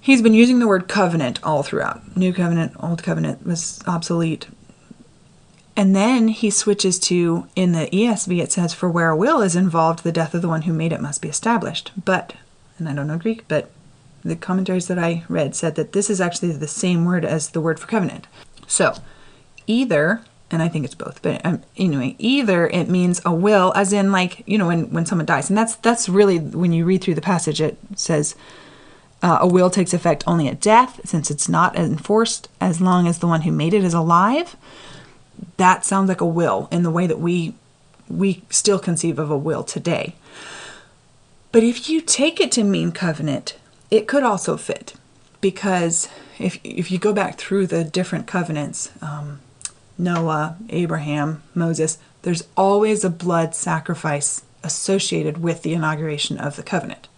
He's 0.00 0.22
been 0.22 0.34
using 0.34 0.58
the 0.58 0.68
word 0.68 0.88
covenant 0.88 1.40
all 1.42 1.62
throughout. 1.62 2.16
New 2.16 2.32
covenant, 2.32 2.72
old 2.78 3.02
covenant 3.02 3.44
was 3.46 3.80
obsolete. 3.86 4.48
And 5.76 5.94
then 5.94 6.28
he 6.28 6.48
switches 6.50 6.98
to, 7.00 7.48
in 7.54 7.72
the 7.72 7.88
ESV, 7.88 8.40
it 8.40 8.52
says, 8.52 8.72
For 8.72 8.88
where 8.88 9.10
a 9.10 9.16
will 9.16 9.42
is 9.42 9.56
involved, 9.56 10.04
the 10.04 10.12
death 10.12 10.32
of 10.32 10.42
the 10.42 10.48
one 10.48 10.62
who 10.62 10.72
made 10.72 10.92
it 10.92 11.02
must 11.02 11.20
be 11.20 11.28
established. 11.28 11.92
But, 12.02 12.34
and 12.78 12.88
I 12.88 12.94
don't 12.94 13.06
know 13.06 13.18
Greek, 13.18 13.46
but 13.48 13.70
the 14.22 14.36
commentaries 14.36 14.88
that 14.88 14.98
I 14.98 15.24
read 15.28 15.54
said 15.54 15.74
that 15.74 15.92
this 15.92 16.08
is 16.08 16.20
actually 16.20 16.52
the 16.52 16.68
same 16.68 17.04
word 17.04 17.24
as 17.24 17.50
the 17.50 17.60
word 17.60 17.78
for 17.78 17.86
covenant. 17.86 18.26
So, 18.66 18.94
either, 19.66 20.22
and 20.50 20.62
I 20.62 20.68
think 20.68 20.84
it's 20.84 20.94
both, 20.94 21.22
but 21.22 21.44
um, 21.44 21.62
anyway, 21.76 22.14
either 22.18 22.68
it 22.68 22.88
means 22.88 23.20
a 23.24 23.32
will, 23.32 23.72
as 23.74 23.92
in 23.92 24.12
like 24.12 24.42
you 24.46 24.58
know 24.58 24.68
when 24.68 24.90
when 24.92 25.06
someone 25.06 25.26
dies, 25.26 25.50
and 25.50 25.58
that's 25.58 25.76
that's 25.76 26.08
really 26.08 26.38
when 26.38 26.72
you 26.72 26.84
read 26.84 27.02
through 27.02 27.14
the 27.14 27.20
passage, 27.20 27.60
it 27.60 27.76
says 27.96 28.36
uh, 29.22 29.38
a 29.40 29.46
will 29.46 29.70
takes 29.70 29.92
effect 29.92 30.22
only 30.26 30.46
at 30.48 30.60
death, 30.60 31.00
since 31.04 31.30
it's 31.30 31.48
not 31.48 31.74
enforced 31.76 32.48
as 32.60 32.80
long 32.80 33.08
as 33.08 33.18
the 33.18 33.26
one 33.26 33.42
who 33.42 33.50
made 33.50 33.74
it 33.74 33.82
is 33.82 33.94
alive 33.94 34.56
that 35.56 35.84
sounds 35.84 36.08
like 36.08 36.20
a 36.20 36.26
will 36.26 36.68
in 36.70 36.82
the 36.82 36.90
way 36.90 37.06
that 37.06 37.18
we 37.18 37.54
we 38.08 38.42
still 38.50 38.78
conceive 38.78 39.18
of 39.18 39.30
a 39.30 39.36
will 39.36 39.64
today. 39.64 40.14
But 41.52 41.64
if 41.64 41.88
you 41.88 42.00
take 42.00 42.40
it 42.40 42.52
to 42.52 42.62
mean 42.64 42.92
covenant, 42.92 43.56
it 43.90 44.06
could 44.06 44.22
also 44.22 44.56
fit 44.56 44.94
because 45.40 46.08
if 46.38 46.58
if 46.62 46.90
you 46.90 46.98
go 46.98 47.12
back 47.12 47.38
through 47.38 47.66
the 47.66 47.84
different 47.84 48.26
covenants, 48.26 48.90
um, 49.00 49.40
Noah, 49.98 50.56
Abraham, 50.68 51.42
Moses, 51.54 51.98
there's 52.22 52.46
always 52.56 53.04
a 53.04 53.10
blood 53.10 53.54
sacrifice 53.54 54.42
associated 54.62 55.38
with 55.38 55.62
the 55.62 55.74
inauguration 55.74 56.38
of 56.38 56.56
the 56.56 56.62
covenant. 56.62 57.08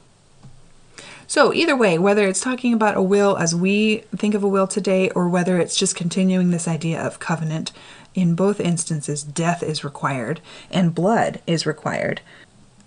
So, 1.26 1.52
either 1.52 1.76
way, 1.76 1.98
whether 1.98 2.26
it's 2.26 2.40
talking 2.40 2.72
about 2.72 2.96
a 2.96 3.02
will 3.02 3.36
as 3.36 3.54
we 3.54 3.98
think 4.16 4.34
of 4.34 4.42
a 4.42 4.48
will 4.48 4.66
today, 4.66 5.10
or 5.10 5.28
whether 5.28 5.58
it's 5.58 5.76
just 5.76 5.94
continuing 5.94 6.50
this 6.50 6.66
idea 6.66 7.00
of 7.00 7.20
covenant, 7.20 7.72
in 8.14 8.34
both 8.34 8.60
instances, 8.60 9.22
death 9.22 9.62
is 9.62 9.84
required 9.84 10.40
and 10.70 10.94
blood 10.94 11.40
is 11.46 11.66
required. 11.66 12.22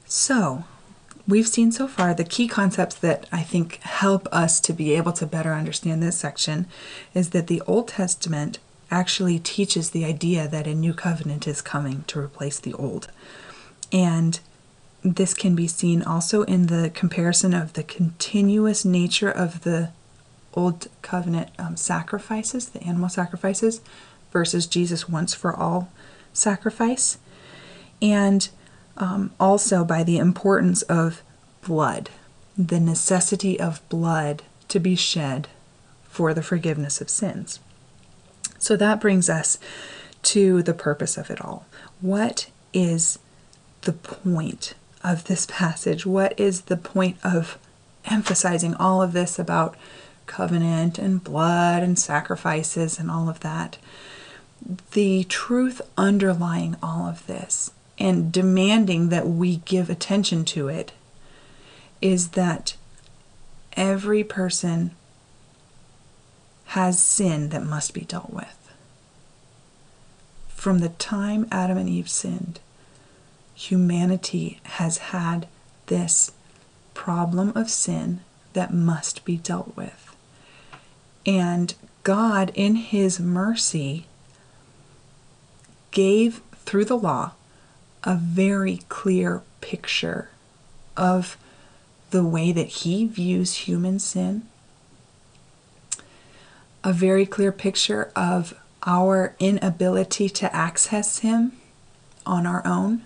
So, 0.05 0.63
we've 1.27 1.47
seen 1.47 1.71
so 1.71 1.87
far 1.87 2.13
the 2.13 2.23
key 2.23 2.47
concepts 2.47 2.95
that 2.95 3.27
I 3.31 3.43
think 3.43 3.75
help 3.81 4.27
us 4.31 4.59
to 4.61 4.73
be 4.73 4.95
able 4.95 5.13
to 5.13 5.27
better 5.27 5.53
understand 5.53 6.01
this 6.01 6.17
section 6.17 6.65
is 7.13 7.29
that 7.29 7.45
the 7.45 7.61
Old 7.67 7.89
Testament 7.89 8.57
actually 8.91 9.39
teaches 9.39 9.89
the 9.89 10.05
idea 10.05 10.47
that 10.47 10.67
a 10.67 10.75
new 10.75 10.93
covenant 10.93 11.47
is 11.47 11.61
coming 11.61 12.03
to 12.07 12.19
replace 12.19 12.59
the 12.59 12.73
old. 12.73 13.07
And 13.91 14.39
this 15.03 15.33
can 15.33 15.55
be 15.55 15.67
seen 15.67 16.03
also 16.03 16.43
in 16.43 16.67
the 16.67 16.91
comparison 16.93 17.53
of 17.53 17.73
the 17.73 17.83
continuous 17.83 18.85
nature 18.85 19.31
of 19.31 19.63
the 19.63 19.89
Old 20.53 20.87
Covenant 21.01 21.49
um, 21.57 21.77
sacrifices, 21.77 22.69
the 22.69 22.83
animal 22.83 23.09
sacrifices, 23.09 23.81
versus 24.31 24.67
Jesus 24.67 25.09
once 25.09 25.33
for 25.33 25.55
all 25.55 25.89
sacrifice, 26.33 27.17
and 28.01 28.49
um, 28.97 29.31
also 29.39 29.83
by 29.83 30.03
the 30.03 30.17
importance 30.17 30.81
of 30.83 31.21
blood, 31.65 32.09
the 32.57 32.79
necessity 32.79 33.59
of 33.59 33.87
blood 33.89 34.43
to 34.67 34.79
be 34.79 34.95
shed 34.95 35.47
for 36.03 36.33
the 36.33 36.43
forgiveness 36.43 37.01
of 37.01 37.09
sins. 37.09 37.59
So 38.61 38.77
that 38.77 39.01
brings 39.01 39.29
us 39.29 39.57
to 40.23 40.63
the 40.63 40.73
purpose 40.73 41.17
of 41.17 41.29
it 41.29 41.41
all. 41.41 41.65
What 41.99 42.49
is 42.73 43.19
the 43.81 43.93
point 43.93 44.75
of 45.03 45.25
this 45.25 45.45
passage? 45.45 46.05
What 46.05 46.39
is 46.39 46.61
the 46.61 46.77
point 46.77 47.17
of 47.23 47.57
emphasizing 48.05 48.75
all 48.75 49.01
of 49.01 49.11
this 49.11 49.37
about 49.37 49.75
covenant 50.27 50.97
and 50.97 51.21
blood 51.21 51.83
and 51.83 51.99
sacrifices 51.99 52.97
and 52.97 53.11
all 53.11 53.27
of 53.27 53.41
that? 53.41 53.77
the 54.91 55.23
truth 55.25 55.81
underlying 55.97 56.75
all 56.83 57.07
of 57.07 57.25
this 57.27 57.71
and 57.97 58.31
demanding 58.31 59.09
that 59.09 59.27
we 59.27 59.57
give 59.57 59.89
attention 59.89 60.45
to 60.45 60.67
it 60.67 60.91
is 62.01 62.29
that 62.29 62.75
every 63.73 64.23
person 64.23 64.91
has 66.71 67.01
sin 67.01 67.49
that 67.49 67.63
must 67.63 67.93
be 67.93 68.01
dealt 68.01 68.31
with. 68.31 68.71
From 70.47 70.79
the 70.79 70.89
time 70.89 71.47
Adam 71.51 71.77
and 71.77 71.89
Eve 71.89 72.09
sinned, 72.09 72.59
humanity 73.53 74.59
has 74.63 74.97
had 74.97 75.47
this 75.87 76.31
problem 76.93 77.51
of 77.55 77.69
sin 77.69 78.21
that 78.53 78.73
must 78.73 79.25
be 79.25 79.37
dealt 79.37 79.75
with. 79.75 80.15
And 81.25 81.73
God, 82.03 82.51
in 82.55 82.75
His 82.75 83.19
mercy, 83.19 84.05
gave 85.91 86.41
through 86.65 86.85
the 86.85 86.97
law 86.97 87.31
a 88.03 88.15
very 88.15 88.79
clear 88.89 89.41
picture 89.59 90.29
of 90.95 91.37
the 92.11 92.23
way 92.25 92.51
that 92.51 92.67
he 92.67 93.05
views 93.05 93.53
human 93.53 93.99
sin, 93.99 94.43
a 96.83 96.93
very 96.93 97.25
clear 97.25 97.51
picture 97.51 98.11
of 98.15 98.53
our 98.85 99.35
inability 99.39 100.29
to 100.29 100.55
access 100.55 101.19
him 101.19 101.53
on 102.25 102.45
our 102.45 102.65
own. 102.65 103.05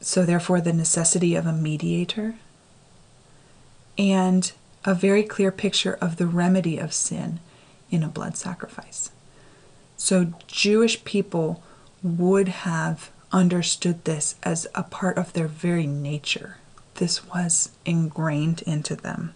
So, 0.00 0.24
therefore, 0.24 0.60
the 0.60 0.72
necessity 0.72 1.34
of 1.34 1.46
a 1.46 1.52
mediator, 1.52 2.36
and 3.98 4.52
a 4.84 4.94
very 4.94 5.22
clear 5.22 5.52
picture 5.52 5.98
of 6.00 6.16
the 6.16 6.26
remedy 6.26 6.78
of 6.78 6.92
sin 6.92 7.38
in 7.90 8.02
a 8.02 8.08
blood 8.08 8.36
sacrifice. 8.36 9.10
So 9.96 10.32
Jewish 10.46 11.04
people 11.04 11.62
would 12.02 12.48
have 12.48 13.10
understood 13.32 14.04
this 14.04 14.36
as 14.42 14.66
a 14.74 14.82
part 14.82 15.18
of 15.18 15.34
their 15.34 15.48
very 15.48 15.86
nature. 15.86 16.56
This 16.94 17.26
was 17.26 17.70
ingrained 17.84 18.62
into 18.62 18.96
them. 18.96 19.34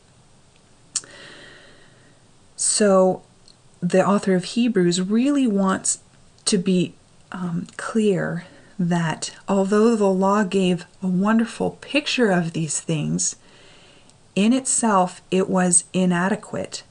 So 2.74 3.22
the 3.80 4.04
author 4.04 4.34
of 4.34 4.46
Hebrews 4.46 5.00
really 5.00 5.46
wants 5.46 6.00
to 6.44 6.58
be 6.58 6.94
um, 7.30 7.68
clear 7.76 8.46
that 8.80 9.32
although 9.46 9.94
the 9.94 10.10
law 10.10 10.42
gave 10.42 10.84
a 11.00 11.06
wonderful 11.06 11.78
picture 11.80 12.32
of 12.32 12.52
these 12.52 12.80
things, 12.80 13.36
in 14.34 14.52
itself 14.52 15.22
it 15.30 15.48
was 15.48 15.84
inadequate 15.92 16.82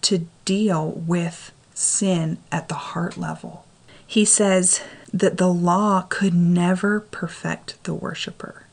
to 0.00 0.26
deal 0.44 0.90
with 0.90 1.52
sin 1.72 2.38
at 2.50 2.66
the 2.66 2.90
heart 2.90 3.16
level. 3.16 3.64
He 4.04 4.24
says 4.24 4.80
that 5.14 5.36
the 5.36 5.52
law 5.52 6.04
could 6.08 6.34
never 6.34 6.98
perfect 6.98 7.80
the 7.84 7.94
worshiper. 7.94 8.64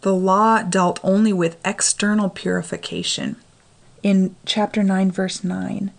The 0.00 0.12
law 0.12 0.60
dealt 0.62 0.98
only 1.04 1.32
with 1.32 1.56
external 1.64 2.30
purification. 2.30 3.36
In 4.02 4.36
chapter 4.46 4.82
9, 4.82 5.10
verse 5.10 5.42
9, 5.42 5.90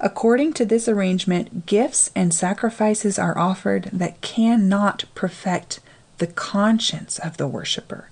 according 0.00 0.52
to 0.54 0.64
this 0.64 0.88
arrangement, 0.88 1.66
gifts 1.66 2.10
and 2.14 2.34
sacrifices 2.34 3.18
are 3.18 3.38
offered 3.38 3.84
that 3.92 4.20
cannot 4.20 5.04
perfect 5.14 5.80
the 6.18 6.26
conscience 6.26 7.18
of 7.18 7.36
the 7.36 7.46
worshiper, 7.46 8.10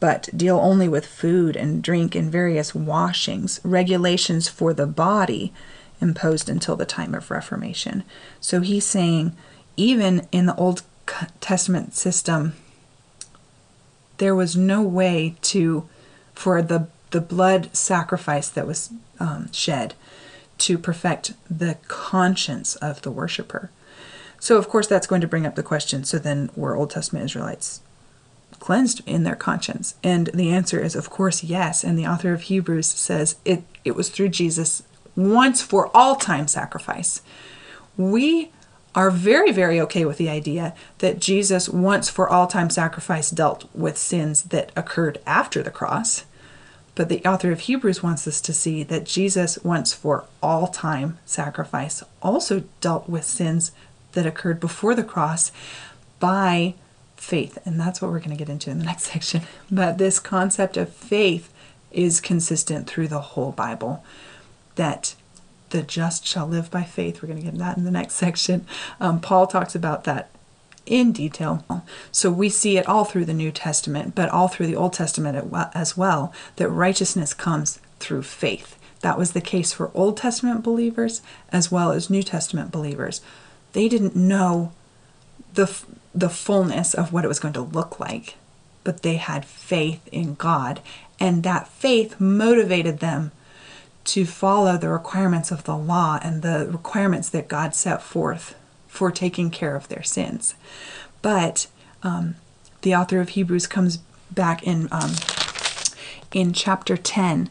but 0.00 0.28
deal 0.36 0.58
only 0.58 0.88
with 0.88 1.06
food 1.06 1.56
and 1.56 1.82
drink 1.82 2.14
and 2.14 2.30
various 2.30 2.74
washings, 2.74 3.60
regulations 3.64 4.48
for 4.48 4.72
the 4.72 4.86
body 4.86 5.52
imposed 6.00 6.48
until 6.48 6.76
the 6.76 6.86
time 6.86 7.14
of 7.14 7.30
Reformation. 7.30 8.04
So 8.40 8.60
he's 8.60 8.84
saying, 8.84 9.34
even 9.76 10.28
in 10.30 10.46
the 10.46 10.54
Old 10.56 10.82
Testament 11.40 11.94
system, 11.94 12.54
there 14.18 14.34
was 14.34 14.56
no 14.56 14.82
way 14.82 15.34
to, 15.42 15.88
for 16.34 16.62
the, 16.62 16.88
the 17.14 17.20
blood 17.20 17.74
sacrifice 17.76 18.48
that 18.48 18.66
was 18.66 18.90
um, 19.20 19.48
shed, 19.52 19.94
to 20.58 20.76
perfect 20.76 21.34
the 21.48 21.78
conscience 21.86 22.74
of 22.76 23.02
the 23.02 23.10
worshiper. 23.10 23.70
So, 24.40 24.56
of 24.56 24.68
course, 24.68 24.88
that's 24.88 25.06
going 25.06 25.20
to 25.20 25.28
bring 25.28 25.46
up 25.46 25.54
the 25.54 25.62
question 25.62 26.02
so 26.02 26.18
then 26.18 26.50
were 26.56 26.74
Old 26.74 26.90
Testament 26.90 27.24
Israelites 27.24 27.82
cleansed 28.58 29.00
in 29.06 29.22
their 29.22 29.36
conscience? 29.36 29.94
And 30.02 30.26
the 30.34 30.50
answer 30.50 30.80
is, 30.80 30.96
of 30.96 31.08
course, 31.08 31.44
yes. 31.44 31.84
And 31.84 31.96
the 31.96 32.06
author 32.06 32.32
of 32.32 32.42
Hebrews 32.42 32.88
says 32.88 33.36
it, 33.44 33.62
it 33.84 33.94
was 33.94 34.08
through 34.08 34.30
Jesus 34.30 34.82
once 35.14 35.62
for 35.62 35.96
all 35.96 36.16
time 36.16 36.48
sacrifice. 36.48 37.22
We 37.96 38.50
are 38.92 39.12
very, 39.12 39.52
very 39.52 39.80
okay 39.82 40.04
with 40.04 40.18
the 40.18 40.28
idea 40.28 40.74
that 40.98 41.20
Jesus 41.20 41.68
once 41.68 42.10
for 42.10 42.28
all 42.28 42.48
time 42.48 42.70
sacrifice 42.70 43.30
dealt 43.30 43.72
with 43.72 43.96
sins 43.96 44.42
that 44.44 44.72
occurred 44.74 45.20
after 45.24 45.62
the 45.62 45.70
cross. 45.70 46.24
But 46.94 47.08
the 47.08 47.24
author 47.24 47.50
of 47.50 47.60
Hebrews 47.60 48.02
wants 48.02 48.26
us 48.26 48.40
to 48.42 48.52
see 48.52 48.82
that 48.84 49.04
Jesus 49.04 49.58
once 49.64 49.92
for 49.92 50.24
all 50.42 50.68
time 50.68 51.18
sacrifice 51.26 52.04
also 52.22 52.64
dealt 52.80 53.08
with 53.08 53.24
sins 53.24 53.72
that 54.12 54.26
occurred 54.26 54.60
before 54.60 54.94
the 54.94 55.02
cross 55.02 55.50
by 56.20 56.74
faith. 57.16 57.58
And 57.64 57.80
that's 57.80 58.00
what 58.00 58.10
we're 58.10 58.20
going 58.20 58.30
to 58.30 58.36
get 58.36 58.48
into 58.48 58.70
in 58.70 58.78
the 58.78 58.84
next 58.92 59.04
section. 59.04 59.42
But 59.70 59.98
this 59.98 60.20
concept 60.20 60.76
of 60.76 60.92
faith 60.92 61.52
is 61.90 62.20
consistent 62.20 62.86
through 62.88 63.08
the 63.08 63.20
whole 63.20 63.52
Bible. 63.52 64.04
That 64.76 65.14
the 65.70 65.82
just 65.82 66.24
shall 66.26 66.46
live 66.46 66.70
by 66.70 66.84
faith. 66.84 67.20
We're 67.20 67.28
going 67.28 67.40
to 67.40 67.44
get 67.44 67.58
that 67.58 67.76
in 67.76 67.84
the 67.84 67.90
next 67.90 68.14
section. 68.24 68.66
Um, 69.00 69.20
Paul 69.20 69.46
talks 69.46 69.74
about 69.74 70.04
that 70.04 70.30
in 70.86 71.12
detail. 71.12 71.64
So 72.12 72.30
we 72.30 72.48
see 72.48 72.76
it 72.76 72.88
all 72.88 73.04
through 73.04 73.24
the 73.24 73.34
New 73.34 73.50
Testament, 73.50 74.14
but 74.14 74.28
all 74.28 74.48
through 74.48 74.66
the 74.66 74.76
Old 74.76 74.92
Testament 74.92 75.52
as 75.74 75.96
well, 75.96 76.32
that 76.56 76.68
righteousness 76.68 77.34
comes 77.34 77.80
through 78.00 78.22
faith. 78.22 78.78
That 79.00 79.18
was 79.18 79.32
the 79.32 79.40
case 79.40 79.72
for 79.72 79.90
Old 79.94 80.16
Testament 80.16 80.62
believers 80.62 81.20
as 81.50 81.70
well 81.70 81.92
as 81.92 82.10
New 82.10 82.22
Testament 82.22 82.70
believers. 82.70 83.20
They 83.72 83.88
didn't 83.88 84.16
know 84.16 84.72
the 85.54 85.70
the 86.14 86.30
fullness 86.30 86.94
of 86.94 87.12
what 87.12 87.24
it 87.24 87.28
was 87.28 87.40
going 87.40 87.54
to 87.54 87.60
look 87.60 87.98
like, 87.98 88.36
but 88.84 89.02
they 89.02 89.16
had 89.16 89.44
faith 89.44 90.06
in 90.12 90.34
God, 90.34 90.80
and 91.18 91.42
that 91.42 91.66
faith 91.66 92.20
motivated 92.20 93.00
them 93.00 93.32
to 94.04 94.24
follow 94.24 94.76
the 94.76 94.88
requirements 94.88 95.50
of 95.50 95.64
the 95.64 95.76
law 95.76 96.20
and 96.22 96.42
the 96.42 96.68
requirements 96.70 97.28
that 97.30 97.48
God 97.48 97.74
set 97.74 98.02
forth 98.02 98.54
for 98.94 99.10
taking 99.10 99.50
care 99.50 99.74
of 99.74 99.88
their 99.88 100.04
sins. 100.04 100.54
But 101.20 101.66
um, 102.04 102.36
the 102.82 102.94
author 102.94 103.20
of 103.20 103.30
Hebrews 103.30 103.66
comes 103.66 103.96
back 104.30 104.62
in 104.62 104.88
um, 104.92 105.14
in 106.32 106.52
chapter 106.52 106.96
10. 106.96 107.50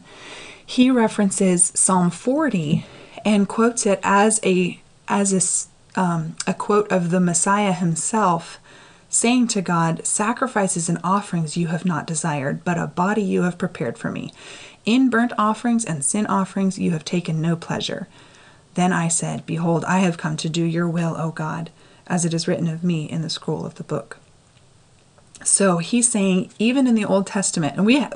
He 0.64 0.90
references 0.90 1.66
Psalm 1.74 2.10
40 2.10 2.86
and 3.26 3.46
quotes 3.46 3.84
it 3.84 4.00
as 4.02 4.40
a 4.42 4.80
as 5.06 5.68
a, 5.94 6.00
um, 6.00 6.34
a 6.46 6.54
quote 6.54 6.90
of 6.90 7.10
the 7.10 7.20
Messiah 7.20 7.74
himself 7.74 8.58
saying 9.10 9.48
to 9.48 9.60
God, 9.60 10.06
Sacrifices 10.06 10.88
and 10.88 10.98
offerings 11.04 11.58
you 11.58 11.66
have 11.66 11.84
not 11.84 12.06
desired, 12.06 12.64
but 12.64 12.78
a 12.78 12.86
body 12.86 13.22
you 13.22 13.42
have 13.42 13.58
prepared 13.58 13.98
for 13.98 14.10
me. 14.10 14.32
In 14.86 15.10
burnt 15.10 15.32
offerings 15.36 15.84
and 15.84 16.02
sin 16.02 16.26
offerings 16.26 16.78
you 16.78 16.92
have 16.92 17.04
taken 17.04 17.42
no 17.42 17.54
pleasure. 17.54 18.08
Then 18.74 18.92
I 18.92 19.08
said, 19.08 19.46
Behold, 19.46 19.84
I 19.84 20.00
have 20.00 20.18
come 20.18 20.36
to 20.38 20.48
do 20.48 20.64
your 20.64 20.88
will, 20.88 21.16
O 21.16 21.30
God, 21.30 21.70
as 22.06 22.24
it 22.24 22.34
is 22.34 22.48
written 22.48 22.68
of 22.68 22.84
me 22.84 23.04
in 23.04 23.22
the 23.22 23.30
scroll 23.30 23.64
of 23.64 23.76
the 23.76 23.84
book. 23.84 24.18
So 25.42 25.78
he's 25.78 26.10
saying, 26.10 26.50
even 26.58 26.86
in 26.86 26.94
the 26.94 27.04
Old 27.04 27.26
Testament, 27.26 27.76
and 27.76 27.86
we 27.86 28.06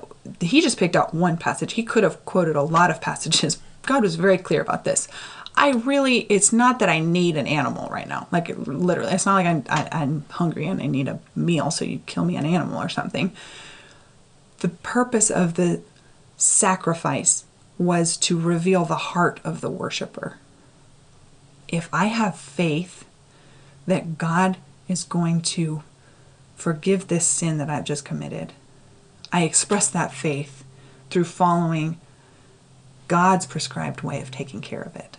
he 0.41 0.61
just 0.61 0.79
picked 0.79 0.97
out 0.97 1.15
one 1.15 1.37
passage. 1.37 1.75
He 1.75 1.83
could 1.83 2.03
have 2.03 2.25
quoted 2.25 2.57
a 2.57 2.63
lot 2.63 2.91
of 2.91 3.01
passages. 3.01 3.59
God 3.83 4.03
was 4.03 4.17
very 4.17 4.39
clear 4.39 4.61
about 4.61 4.85
this. 4.85 5.09
I 5.57 5.71
really, 5.71 6.19
it's 6.29 6.53
not 6.53 6.79
that 6.79 6.89
I 6.89 7.01
need 7.01 7.37
an 7.37 7.47
animal 7.47 7.89
right 7.91 8.07
now. 8.07 8.29
Like 8.31 8.49
literally, 8.57 9.13
it's 9.13 9.27
not 9.27 9.35
like 9.35 9.47
I'm, 9.47 9.65
I, 9.69 9.83
am 9.83 9.89
i 9.93 10.03
am 10.03 10.25
hungry 10.31 10.67
and 10.67 10.81
I 10.81 10.87
need 10.87 11.09
a 11.09 11.19
meal, 11.35 11.71
so 11.71 11.85
you 11.85 12.01
kill 12.07 12.25
me 12.25 12.37
an 12.37 12.47
animal 12.47 12.81
or 12.81 12.89
something. 12.89 13.33
The 14.61 14.69
purpose 14.69 15.31
of 15.31 15.55
the 15.55 15.81
sacrifice 16.37 17.45
was 17.77 18.17
to 18.19 18.39
reveal 18.39 18.85
the 18.85 18.97
heart 18.97 19.41
of 19.43 19.61
the 19.61 19.71
worshiper. 19.71 20.37
If 21.69 21.89
I 21.93 22.07
have 22.07 22.37
faith 22.37 23.05
that 23.87 24.19
God 24.19 24.57
is 24.89 25.05
going 25.05 25.43
to 25.43 25.83
forgive 26.57 27.09
this 27.09 27.27
sin 27.27 27.59
that 27.59 27.71
I've 27.71 27.85
just 27.85 28.05
committed, 28.05 28.53
I 29.33 29.43
express 29.43 29.89
that 29.89 30.13
faith 30.13 30.65
through 31.11 31.25
following 31.25 32.01
God's 33.07 33.47
prescribed 33.47 34.03
way 34.03 34.21
of 34.21 34.31
taking 34.31 34.61
care 34.61 34.83
of 34.83 34.97
it. 34.97 35.17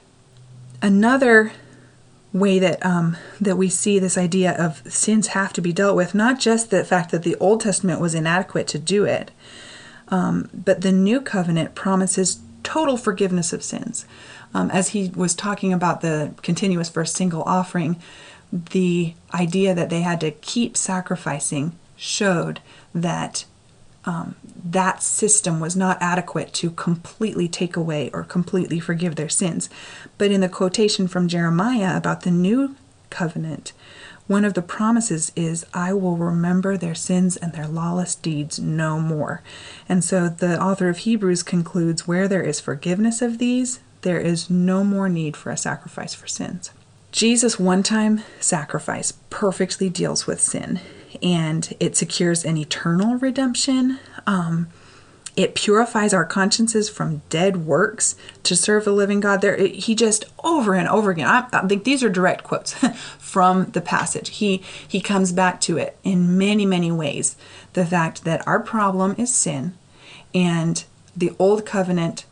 Another 0.81 1.51
way 2.31 2.59
that 2.59 2.83
um, 2.85 3.17
that 3.41 3.57
we 3.57 3.69
see 3.69 3.97
this 3.97 4.17
idea 4.17 4.51
of 4.51 4.83
sins 4.91 5.27
have 5.27 5.51
to 5.53 5.61
be 5.61 5.73
dealt 5.73 5.95
with, 5.95 6.13
not 6.13 6.39
just 6.39 6.69
the 6.69 6.85
fact 6.85 7.11
that 7.11 7.23
the 7.23 7.35
Old 7.37 7.61
Testament 7.61 7.99
was 7.99 8.13
inadequate 8.13 8.67
to 8.67 8.79
do 8.79 9.03
it, 9.03 9.31
um, 10.09 10.49
but 10.53 10.81
the 10.81 10.91
new 10.91 11.21
covenant 11.21 11.75
promises 11.75 12.39
total 12.63 12.97
forgiveness 12.97 13.51
of 13.51 13.63
sins. 13.63 14.05
Um, 14.53 14.71
as 14.71 14.89
he 14.89 15.09
was 15.15 15.35
talking 15.35 15.73
about 15.73 16.01
the 16.01 16.33
continuous 16.41 16.89
first 16.89 17.15
single 17.15 17.43
offering, 17.43 18.01
the 18.51 19.13
idea 19.33 19.75
that 19.75 19.89
they 19.89 20.01
had 20.01 20.19
to 20.21 20.31
keep 20.31 20.75
sacrificing 20.75 21.77
showed 21.95 22.61
that 22.95 23.45
um, 24.05 24.35
that 24.63 25.03
system 25.03 25.59
was 25.59 25.75
not 25.75 25.97
adequate 26.01 26.53
to 26.53 26.71
completely 26.71 27.47
take 27.47 27.75
away 27.75 28.09
or 28.11 28.23
completely 28.23 28.79
forgive 28.79 29.15
their 29.15 29.29
sins. 29.29 29.69
But 30.17 30.31
in 30.31 30.41
the 30.41 30.49
quotation 30.49 31.07
from 31.07 31.27
Jeremiah 31.27 31.95
about 31.95 32.21
the 32.21 32.31
new 32.31 32.75
covenant, 33.09 33.73
one 34.25 34.45
of 34.45 34.53
the 34.53 34.61
promises 34.61 35.31
is, 35.35 35.65
I 35.73 35.93
will 35.93 36.15
remember 36.15 36.77
their 36.77 36.95
sins 36.95 37.35
and 37.35 37.51
their 37.51 37.67
lawless 37.67 38.15
deeds 38.15 38.59
no 38.59 38.99
more. 38.99 39.41
And 39.87 40.03
so 40.03 40.29
the 40.29 40.61
author 40.61 40.87
of 40.87 40.99
Hebrews 40.99 41.43
concludes, 41.43 42.07
where 42.07 42.27
there 42.27 42.43
is 42.43 42.59
forgiveness 42.59 43.21
of 43.21 43.39
these, 43.39 43.79
there 44.01 44.19
is 44.19 44.49
no 44.49 44.83
more 44.83 45.09
need 45.09 45.35
for 45.35 45.51
a 45.51 45.57
sacrifice 45.57 46.13
for 46.13 46.27
sins. 46.27 46.71
Jesus' 47.11 47.59
one 47.59 47.83
time 47.83 48.23
sacrifice 48.39 49.13
perfectly 49.29 49.89
deals 49.89 50.27
with 50.27 50.39
sin 50.39 50.79
and 51.23 51.75
it 51.79 51.95
secures 51.95 52.45
an 52.45 52.57
eternal 52.57 53.15
redemption. 53.15 53.99
Um, 54.27 54.67
it 55.35 55.55
purifies 55.55 56.13
our 56.13 56.25
consciences 56.25 56.89
from 56.89 57.21
dead 57.29 57.65
works 57.65 58.15
to 58.43 58.55
serve 58.55 58.85
the 58.85 58.91
living 58.91 59.19
God. 59.19 59.41
There, 59.41 59.57
he 59.57 59.95
just 59.95 60.25
over 60.43 60.73
and 60.75 60.87
over 60.87 61.11
again. 61.11 61.27
I, 61.27 61.47
I 61.53 61.67
think 61.67 61.83
these 61.83 62.03
are 62.03 62.09
direct 62.09 62.43
quotes 62.43 62.73
from 63.17 63.71
the 63.71 63.81
passage. 63.81 64.29
He 64.37 64.61
he 64.85 64.99
comes 64.99 65.31
back 65.31 65.61
to 65.61 65.77
it 65.77 65.97
in 66.03 66.37
many 66.37 66.65
many 66.65 66.91
ways. 66.91 67.37
The 67.73 67.85
fact 67.85 68.25
that 68.25 68.45
our 68.47 68.59
problem 68.59 69.15
is 69.17 69.33
sin, 69.33 69.75
and 70.33 70.83
the 71.15 71.33
old 71.39 71.65
covenant 71.65 72.25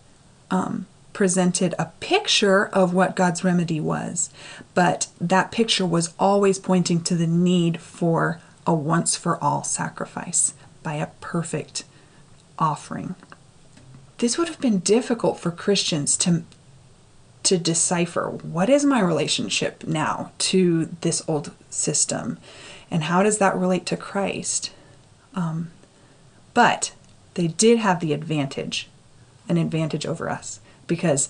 um, 0.52 0.86
presented 1.18 1.74
a 1.80 1.92
picture 2.00 2.68
of 2.68 2.94
what 2.94 3.16
God's 3.16 3.44
remedy 3.44 3.80
was, 3.80 4.30
but 4.76 5.08
that 5.20 5.52
picture 5.52 5.84
was 5.84 6.14
always 6.20 6.60
pointing 6.60 7.02
to 7.02 7.16
the 7.16 7.26
need 7.26 7.82
for 7.82 8.40
a 8.68 8.76
once 8.76 9.16
for 9.16 9.44
all 9.44 9.64
sacrifice 9.64 10.54
by 10.84 10.94
a 10.94 11.08
perfect 11.20 11.86
offering. 12.60 13.16
This 14.20 14.38
would 14.38 14.48
have 14.48 14.62
been 14.62 14.78
difficult 14.78 15.40
for 15.40 15.50
Christians 15.50 16.16
to 16.18 16.44
to 17.42 17.58
decipher 17.58 18.30
what 18.30 18.70
is 18.70 18.86
my 18.86 19.00
relationship 19.00 19.88
now 19.88 20.32
to 20.38 20.86
this 21.02 21.24
old 21.28 21.52
system 21.72 22.38
and 22.92 23.06
how 23.06 23.24
does 23.24 23.40
that 23.40 23.58
relate 23.58 23.88
to 23.88 23.98
Christ. 23.98 24.72
Um, 25.34 25.72
but 26.54 26.94
they 27.34 27.48
did 27.48 27.80
have 27.80 28.02
the 28.02 28.14
advantage, 28.14 28.88
an 29.50 29.58
advantage 29.58 30.06
over 30.06 30.30
us, 30.30 30.60
because 30.88 31.30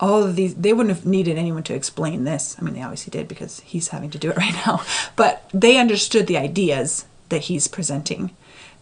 all 0.00 0.22
of 0.22 0.36
these 0.36 0.54
they 0.54 0.72
wouldn't 0.72 0.94
have 0.94 1.06
needed 1.06 1.38
anyone 1.38 1.62
to 1.64 1.74
explain 1.74 2.24
this. 2.24 2.56
I 2.58 2.62
mean, 2.62 2.74
they 2.74 2.82
obviously 2.82 3.10
did 3.10 3.28
because 3.28 3.60
he's 3.60 3.88
having 3.88 4.10
to 4.10 4.18
do 4.18 4.30
it 4.30 4.36
right 4.44 4.54
now, 4.66 4.82
but 5.16 5.48
they 5.52 5.78
understood 5.78 6.26
the 6.26 6.38
ideas 6.38 7.06
that 7.28 7.42
he's 7.42 7.68
presenting 7.68 8.30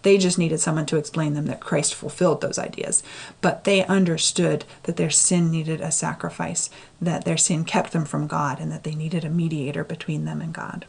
they 0.02 0.18
just 0.18 0.38
needed 0.38 0.58
someone 0.58 0.86
to 0.86 0.96
explain 0.96 1.34
them 1.34 1.46
that 1.46 1.60
Christ 1.60 1.94
fulfilled 1.94 2.40
those 2.40 2.58
ideas. 2.58 3.02
But 3.40 3.64
they 3.64 3.84
understood 3.86 4.64
that 4.84 4.96
their 4.96 5.10
sin 5.10 5.50
needed 5.50 5.80
a 5.80 5.90
sacrifice, 5.90 6.70
that 7.00 7.24
their 7.24 7.36
sin 7.36 7.64
kept 7.64 7.92
them 7.92 8.04
from 8.04 8.26
God, 8.26 8.60
and 8.60 8.70
that 8.70 8.84
they 8.84 8.94
needed 8.94 9.24
a 9.24 9.30
mediator 9.30 9.84
between 9.84 10.24
them 10.24 10.40
and 10.40 10.52
God. 10.52 10.86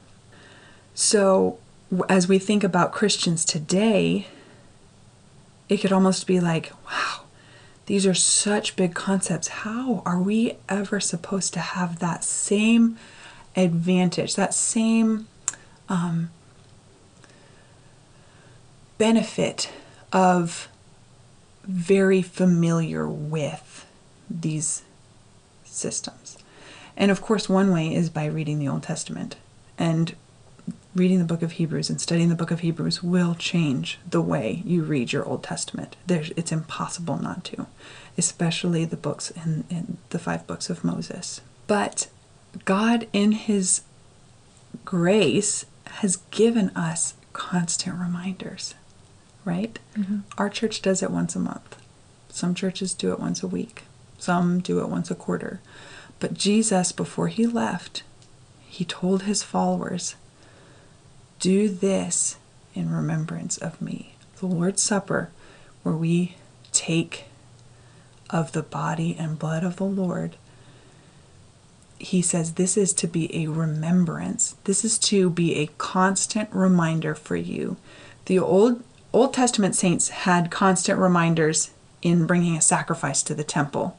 So, 0.96 1.60
as 2.10 2.28
we 2.28 2.40
think 2.40 2.64
about 2.64 2.92
Christians 2.92 3.46
today, 3.46 4.28
it 5.70 5.78
could 5.78 5.92
almost 5.92 6.26
be 6.28 6.40
like, 6.40 6.72
wow, 6.86 7.22
these 7.86 8.06
are 8.06 8.14
such 8.14 8.76
big 8.76 8.94
concepts. 8.94 9.48
How 9.50 10.02
are 10.06 10.20
we 10.20 10.54
ever 10.70 11.00
supposed 11.00 11.54
to 11.54 11.60
have 11.60 12.00
that 12.00 12.24
same 12.24 12.98
advantage, 13.56 14.36
that 14.36 14.54
same 14.54 15.28
um, 15.90 16.30
benefit 18.98 19.72
of 20.12 20.70
very 21.64 22.22
familiar 22.22 23.08
with 23.08 23.86
these 24.30 24.84
systems. 25.64 26.38
And 26.96 27.10
of 27.12 27.22
course, 27.22 27.50
one 27.50 27.72
way 27.72 27.94
is 27.94 28.10
by 28.10 28.26
reading 28.26 28.60
the 28.60 28.68
Old 28.68 28.84
Testament. 28.84 29.36
And 29.78 30.16
reading 30.96 31.20
the 31.20 31.26
book 31.26 31.42
of 31.42 31.54
Hebrews 31.54 31.90
and 31.90 32.00
studying 32.00 32.30
the 32.30 32.36
book 32.36 32.52
of 32.52 32.60
Hebrews 32.60 33.02
will 33.02 33.36
change 33.36 34.00
the 34.10 34.22
way 34.22 34.62
you 34.66 34.84
read 34.84 35.12
your 35.12 35.26
Old 35.26 35.44
Testament. 35.44 35.96
There's, 36.06 36.32
it's 36.36 36.52
impossible 36.52 37.18
not 37.18 37.44
to, 37.46 37.68
especially 38.18 38.86
the 38.86 38.98
books 38.98 39.32
in, 39.32 39.64
in 39.70 39.98
the 40.10 40.20
five 40.20 40.46
books 40.46 40.70
of 40.70 40.84
Moses. 40.84 41.42
But 41.66 42.10
God, 42.66 43.08
in 43.12 43.32
His 43.32 43.82
grace, 44.86 45.66
has 45.88 46.18
given 46.32 46.70
us 46.76 47.16
constant 47.34 48.00
reminders, 48.00 48.76
right? 49.46 49.80
Mm-hmm. 49.98 50.20
Our 50.38 50.50
church 50.50 50.82
does 50.82 51.02
it 51.02 51.12
once 51.12 51.36
a 51.36 51.40
month. 51.40 51.82
Some 52.30 52.54
churches 52.54 52.94
do 52.94 53.12
it 53.12 53.20
once 53.20 53.42
a 53.44 53.48
week. 53.48 53.84
Some 54.18 54.60
do 54.60 54.80
it 54.80 54.90
once 54.90 55.10
a 55.12 55.16
quarter. 55.16 55.60
But 56.20 56.36
Jesus, 56.36 56.92
before 56.92 57.28
he 57.28 57.46
left, 57.46 58.04
he 58.68 58.86
told 58.86 59.24
his 59.24 59.44
followers, 59.44 60.16
Do 61.40 61.70
this 61.70 62.38
in 62.74 62.92
remembrance 62.92 63.58
of 63.58 63.82
me. 63.82 64.16
The 64.40 64.46
Lord's 64.48 64.82
Supper, 64.82 65.30
where 65.84 65.96
we 65.96 66.36
take 66.72 67.26
of 68.30 68.52
the 68.52 68.64
body 68.64 69.16
and 69.18 69.38
blood 69.38 69.64
of 69.64 69.76
the 69.76 69.86
Lord, 69.86 70.38
he 72.00 72.22
says 72.22 72.54
this 72.54 72.76
is 72.76 72.92
to 72.94 73.08
be 73.08 73.34
a 73.36 73.48
remembrance. 73.48 74.56
This 74.66 74.84
is 74.84 74.98
to 75.00 75.30
be 75.30 75.56
a 75.56 75.70
constant 75.78 76.50
reminder 76.52 77.16
for 77.16 77.36
you. 77.36 77.78
The 78.26 78.40
Old 78.40 78.84
Old 79.14 79.34
Testament 79.34 79.76
saints 79.76 80.10
had 80.10 80.50
constant 80.50 81.00
reminders 81.00 81.70
in 82.02 82.26
bringing 82.26 82.58
a 82.58 82.62
sacrifice 82.62 83.22
to 83.24 83.36
the 83.36 83.44
temple. 83.44 83.98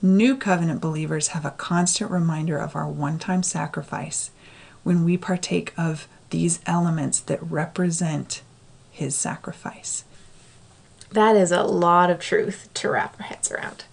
New 0.00 0.36
covenant 0.36 0.80
believers 0.80 1.28
have 1.28 1.44
a 1.44 1.50
constant 1.50 2.10
reminder 2.10 2.56
of 2.56 2.76
our 2.76 2.88
one 2.88 3.18
time 3.18 3.42
sacrifice 3.42 4.30
when 4.82 5.04
we 5.04 5.16
partake 5.16 5.74
of 5.76 6.06
these 6.30 6.60
elements 6.66 7.20
that 7.20 7.42
represent 7.42 8.42
his 8.90 9.14
sacrifice. 9.14 10.04
That 11.12 11.36
is 11.36 11.52
a 11.52 11.62
lot 11.62 12.10
of 12.10 12.20
truth 12.20 12.68
to 12.74 12.90
wrap 12.90 13.16
our 13.18 13.26
heads 13.26 13.50
around. 13.50 13.84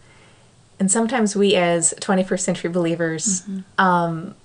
And 0.80 0.92
sometimes 0.92 1.36
we, 1.36 1.56
as 1.56 1.94
21st 2.00 2.40
century 2.40 2.70
believers, 2.70 3.42
mm-hmm. 3.42 3.60
um, 3.84 4.36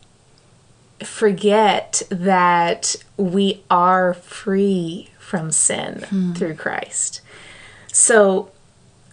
forget 1.05 2.03
that 2.09 2.97
we 3.17 3.63
are 3.71 4.15
free 4.15 5.11
from 5.19 5.51
sin 5.51 6.07
mm. 6.09 6.37
through 6.37 6.55
Christ. 6.55 7.21
So 7.93 8.51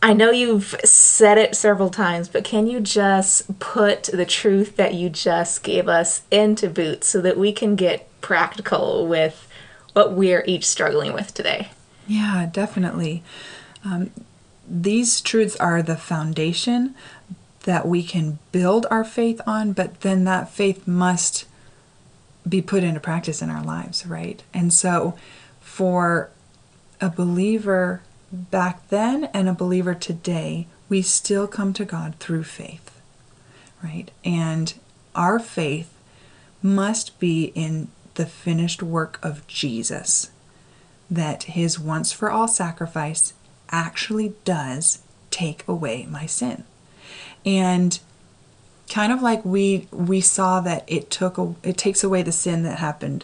I 0.02 0.14
know 0.14 0.32
you've 0.32 0.76
said 0.86 1.38
it 1.38 1.56
several 1.56 1.90
times, 1.90 2.30
but 2.30 2.46
can 2.46 2.68
you 2.68 2.80
just 2.80 3.60
put 3.60 4.04
the 4.04 4.26
truth 4.26 4.78
that 4.78 4.94
you 4.94 5.10
just 5.10 5.62
gave 5.64 5.90
us 5.90 6.22
into 6.32 6.70
boots 6.70 7.08
so 7.08 7.20
that 7.22 7.38
we 7.38 7.52
can 7.52 7.76
get 7.76 8.09
practical 8.22 9.08
with 9.08 9.48
what 9.94 10.14
we're 10.14 10.44
each 10.46 10.66
struggling 10.66 11.14
with 11.14 11.34
today? 11.34 11.70
Yeah, 12.08 12.50
definitely. 12.52 13.24
Um, 13.84 14.12
these 14.68 15.22
truths 15.22 15.56
are 15.58 15.82
the 15.82 15.98
foundation 15.98 16.96
that 17.64 17.88
we 17.88 18.04
can 18.04 18.40
build 18.52 18.86
our 18.90 19.04
faith 19.04 19.42
on, 19.46 19.74
but 19.74 20.02
then 20.02 20.24
that 20.24 20.50
faith 20.50 20.88
must 20.88 21.46
be 22.48 22.62
put 22.62 22.84
into 22.84 23.00
practice 23.00 23.42
in 23.42 23.50
our 23.50 23.64
lives, 23.64 24.06
right? 24.06 24.42
And 24.54 24.74
so 24.74 25.18
for 25.60 26.30
a 27.02 27.10
believer 27.10 28.02
back 28.32 28.88
then 28.90 29.26
and 29.26 29.50
a 29.50 29.54
believer 29.54 29.94
today, 29.94 30.68
we 30.88 31.02
still 31.02 31.48
come 31.48 31.74
to 31.74 31.86
God 31.86 32.16
through 32.16 32.44
faith, 32.44 33.00
right? 33.84 34.10
And 34.24 34.74
our 35.16 35.40
faith 35.40 35.94
must 36.62 37.20
be 37.20 37.52
in 37.56 37.90
the 38.20 38.26
finished 38.26 38.84
work 38.84 39.18
of 39.24 39.48
Jesus, 39.48 40.30
that 41.10 41.44
his 41.44 41.80
once 41.80 42.12
for 42.12 42.30
all 42.30 42.50
sacrifice 42.50 43.34
actually 43.72 44.34
does 44.44 45.00
take 45.32 45.66
away 45.70 46.06
my 46.06 46.26
sin. 46.26 46.66
And 47.46 47.98
kind 48.90 49.14
of 49.14 49.22
like 49.22 49.46
we 49.46 49.88
we 49.90 50.20
saw 50.20 50.60
that 50.60 50.84
it 50.86 51.10
took 51.10 51.56
it 51.64 51.78
takes 51.78 52.04
away 52.04 52.22
the 52.22 52.34
sin 52.34 52.64
that 52.64 52.80
happened 52.80 53.24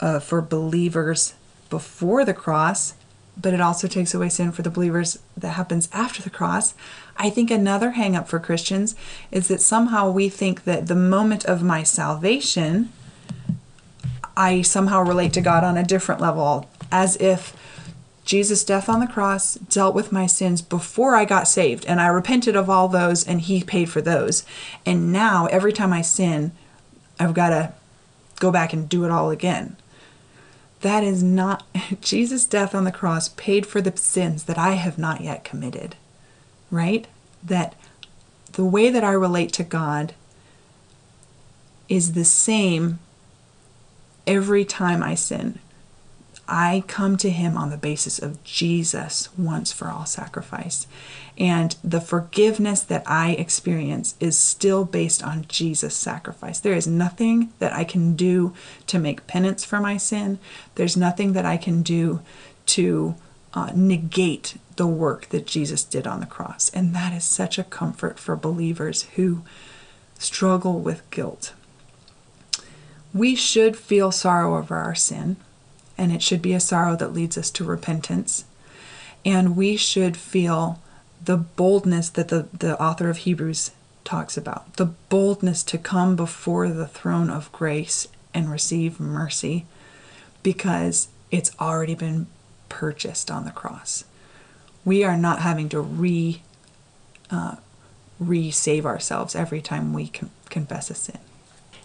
uh, 0.00 0.20
for 0.20 0.40
believers 0.40 1.34
before 1.68 2.24
the 2.24 2.32
cross 2.32 2.94
but 3.36 3.52
it 3.52 3.60
also 3.60 3.88
takes 3.88 4.14
away 4.14 4.28
sin 4.28 4.52
for 4.52 4.62
the 4.62 4.70
believers 4.70 5.18
that 5.36 5.50
happens 5.50 5.88
after 5.92 6.22
the 6.22 6.30
cross. 6.30 6.72
I 7.16 7.30
think 7.30 7.50
another 7.50 7.92
hangup 7.92 8.28
for 8.28 8.38
Christians 8.38 8.94
is 9.32 9.48
that 9.48 9.60
somehow 9.60 10.08
we 10.10 10.28
think 10.28 10.62
that 10.64 10.86
the 10.86 10.94
moment 10.94 11.44
of 11.44 11.60
my 11.60 11.82
salvation, 11.82 12.92
I 14.36 14.62
somehow 14.62 15.02
relate 15.02 15.32
to 15.34 15.40
God 15.40 15.64
on 15.64 15.76
a 15.76 15.84
different 15.84 16.20
level, 16.20 16.68
as 16.90 17.16
if 17.16 17.56
Jesus' 18.24 18.64
death 18.64 18.88
on 18.88 19.00
the 19.00 19.06
cross 19.06 19.54
dealt 19.54 19.94
with 19.94 20.12
my 20.12 20.26
sins 20.26 20.62
before 20.62 21.14
I 21.14 21.24
got 21.24 21.46
saved, 21.46 21.84
and 21.86 22.00
I 22.00 22.06
repented 22.06 22.56
of 22.56 22.70
all 22.70 22.88
those, 22.88 23.26
and 23.26 23.40
He 23.40 23.62
paid 23.62 23.90
for 23.90 24.00
those. 24.00 24.44
And 24.86 25.12
now, 25.12 25.46
every 25.46 25.72
time 25.72 25.92
I 25.92 26.02
sin, 26.02 26.52
I've 27.18 27.34
got 27.34 27.50
to 27.50 27.72
go 28.40 28.50
back 28.50 28.72
and 28.72 28.88
do 28.88 29.04
it 29.04 29.10
all 29.10 29.30
again. 29.30 29.76
That 30.80 31.04
is 31.04 31.22
not, 31.22 31.64
Jesus' 32.00 32.46
death 32.46 32.74
on 32.74 32.84
the 32.84 32.92
cross 32.92 33.28
paid 33.30 33.66
for 33.66 33.80
the 33.80 33.96
sins 33.96 34.44
that 34.44 34.58
I 34.58 34.72
have 34.72 34.98
not 34.98 35.20
yet 35.20 35.44
committed, 35.44 35.96
right? 36.70 37.06
That 37.42 37.74
the 38.52 38.64
way 38.64 38.88
that 38.90 39.04
I 39.04 39.12
relate 39.12 39.52
to 39.54 39.64
God 39.64 40.14
is 41.88 42.12
the 42.12 42.24
same 42.24 42.98
every 44.26 44.64
time 44.64 45.02
I 45.02 45.14
sin. 45.14 45.58
I 46.46 46.84
come 46.86 47.16
to 47.18 47.30
Him 47.30 47.56
on 47.56 47.70
the 47.70 47.78
basis 47.78 48.18
of 48.18 48.42
Jesus 48.44 49.30
once 49.38 49.72
for 49.72 49.88
all 49.88 50.04
sacrifice. 50.04 50.86
And 51.38 51.74
the 51.82 52.00
forgiveness 52.00 52.82
that 52.82 53.02
I 53.06 53.30
experience 53.32 54.14
is 54.20 54.38
still 54.38 54.84
based 54.84 55.22
on 55.22 55.46
Jesus' 55.48 55.96
sacrifice. 55.96 56.60
There 56.60 56.74
is 56.74 56.86
nothing 56.86 57.52
that 57.60 57.72
I 57.72 57.84
can 57.84 58.14
do 58.14 58.52
to 58.88 58.98
make 58.98 59.26
penance 59.26 59.64
for 59.64 59.80
my 59.80 59.96
sin, 59.96 60.38
there's 60.74 60.96
nothing 60.96 61.32
that 61.32 61.46
I 61.46 61.56
can 61.56 61.82
do 61.82 62.20
to 62.66 63.14
uh, 63.54 63.70
negate 63.74 64.56
the 64.76 64.86
work 64.86 65.28
that 65.28 65.46
Jesus 65.46 65.84
did 65.84 66.06
on 66.06 66.20
the 66.20 66.26
cross. 66.26 66.70
And 66.74 66.94
that 66.94 67.12
is 67.12 67.24
such 67.24 67.58
a 67.58 67.64
comfort 67.64 68.18
for 68.18 68.36
believers 68.36 69.04
who 69.14 69.42
struggle 70.18 70.80
with 70.80 71.08
guilt. 71.10 71.52
We 73.14 73.36
should 73.36 73.76
feel 73.76 74.10
sorrow 74.12 74.58
over 74.58 74.76
our 74.76 74.94
sin 74.94 75.36
and 75.96 76.12
it 76.12 76.22
should 76.22 76.42
be 76.42 76.52
a 76.52 76.60
sorrow 76.60 76.96
that 76.96 77.12
leads 77.12 77.38
us 77.38 77.50
to 77.52 77.64
repentance. 77.64 78.44
And 79.24 79.56
we 79.56 79.76
should 79.76 80.16
feel 80.16 80.80
the 81.24 81.36
boldness 81.36 82.10
that 82.10 82.28
the, 82.28 82.48
the 82.52 82.78
author 82.80 83.08
of 83.08 83.18
Hebrews 83.18 83.70
talks 84.04 84.36
about 84.36 84.74
the 84.74 84.86
boldness 84.86 85.62
to 85.62 85.78
come 85.78 86.14
before 86.14 86.68
the 86.68 86.86
throne 86.86 87.30
of 87.30 87.50
grace 87.52 88.06
and 88.34 88.50
receive 88.50 89.00
mercy 89.00 89.64
because 90.42 91.08
it's 91.30 91.52
already 91.58 91.94
been 91.94 92.26
purchased 92.68 93.30
on 93.30 93.44
the 93.44 93.50
cross. 93.50 94.04
We 94.84 95.04
are 95.04 95.16
not 95.16 95.40
having 95.40 95.70
to 95.70 95.80
re 95.80 96.42
uh, 97.30 97.56
re 98.20 98.50
save 98.50 98.84
ourselves 98.84 99.34
every 99.34 99.62
time 99.62 99.94
we 99.94 100.08
con- 100.08 100.30
confess 100.50 100.90
a 100.90 100.94
sin. 100.94 101.18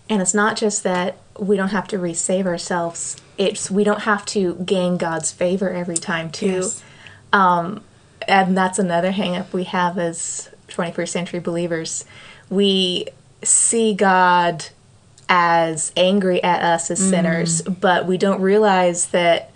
And 0.10 0.22
it's 0.22 0.34
not 0.34 0.57
just 0.57 0.84
that 0.84 1.18
we 1.38 1.55
don't 1.55 1.70
have 1.70 1.88
to 1.89 1.97
resave 1.97 2.45
ourselves. 2.47 3.16
It's 3.38 3.70
we 3.70 3.84
don't 3.84 4.01
have 4.01 4.26
to 4.28 4.55
gain 4.55 4.97
God's 4.97 5.32
favor 5.32 5.70
every 5.70 5.97
time 5.97 6.32
too. 6.32 6.47
Yes. 6.47 6.84
Um, 7.32 7.84
and 8.28 8.57
that's 8.57 8.80
another 8.80 9.12
hangup 9.12 9.53
we 9.53 9.64
have 9.66 9.97
as 9.97 10.49
21st 10.70 11.10
century 11.10 11.39
believers. 11.39 12.05
We 12.49 13.07
see 13.43 13.93
God 13.93 14.66
as 15.30 15.91
angry 15.95 16.43
at 16.43 16.64
us 16.64 16.89
as 16.89 16.99
mm. 16.99 17.10
sinners, 17.10 17.62
but 17.62 18.07
we 18.07 18.18
don't 18.18 18.41
realize 18.41 19.10
that 19.10 19.51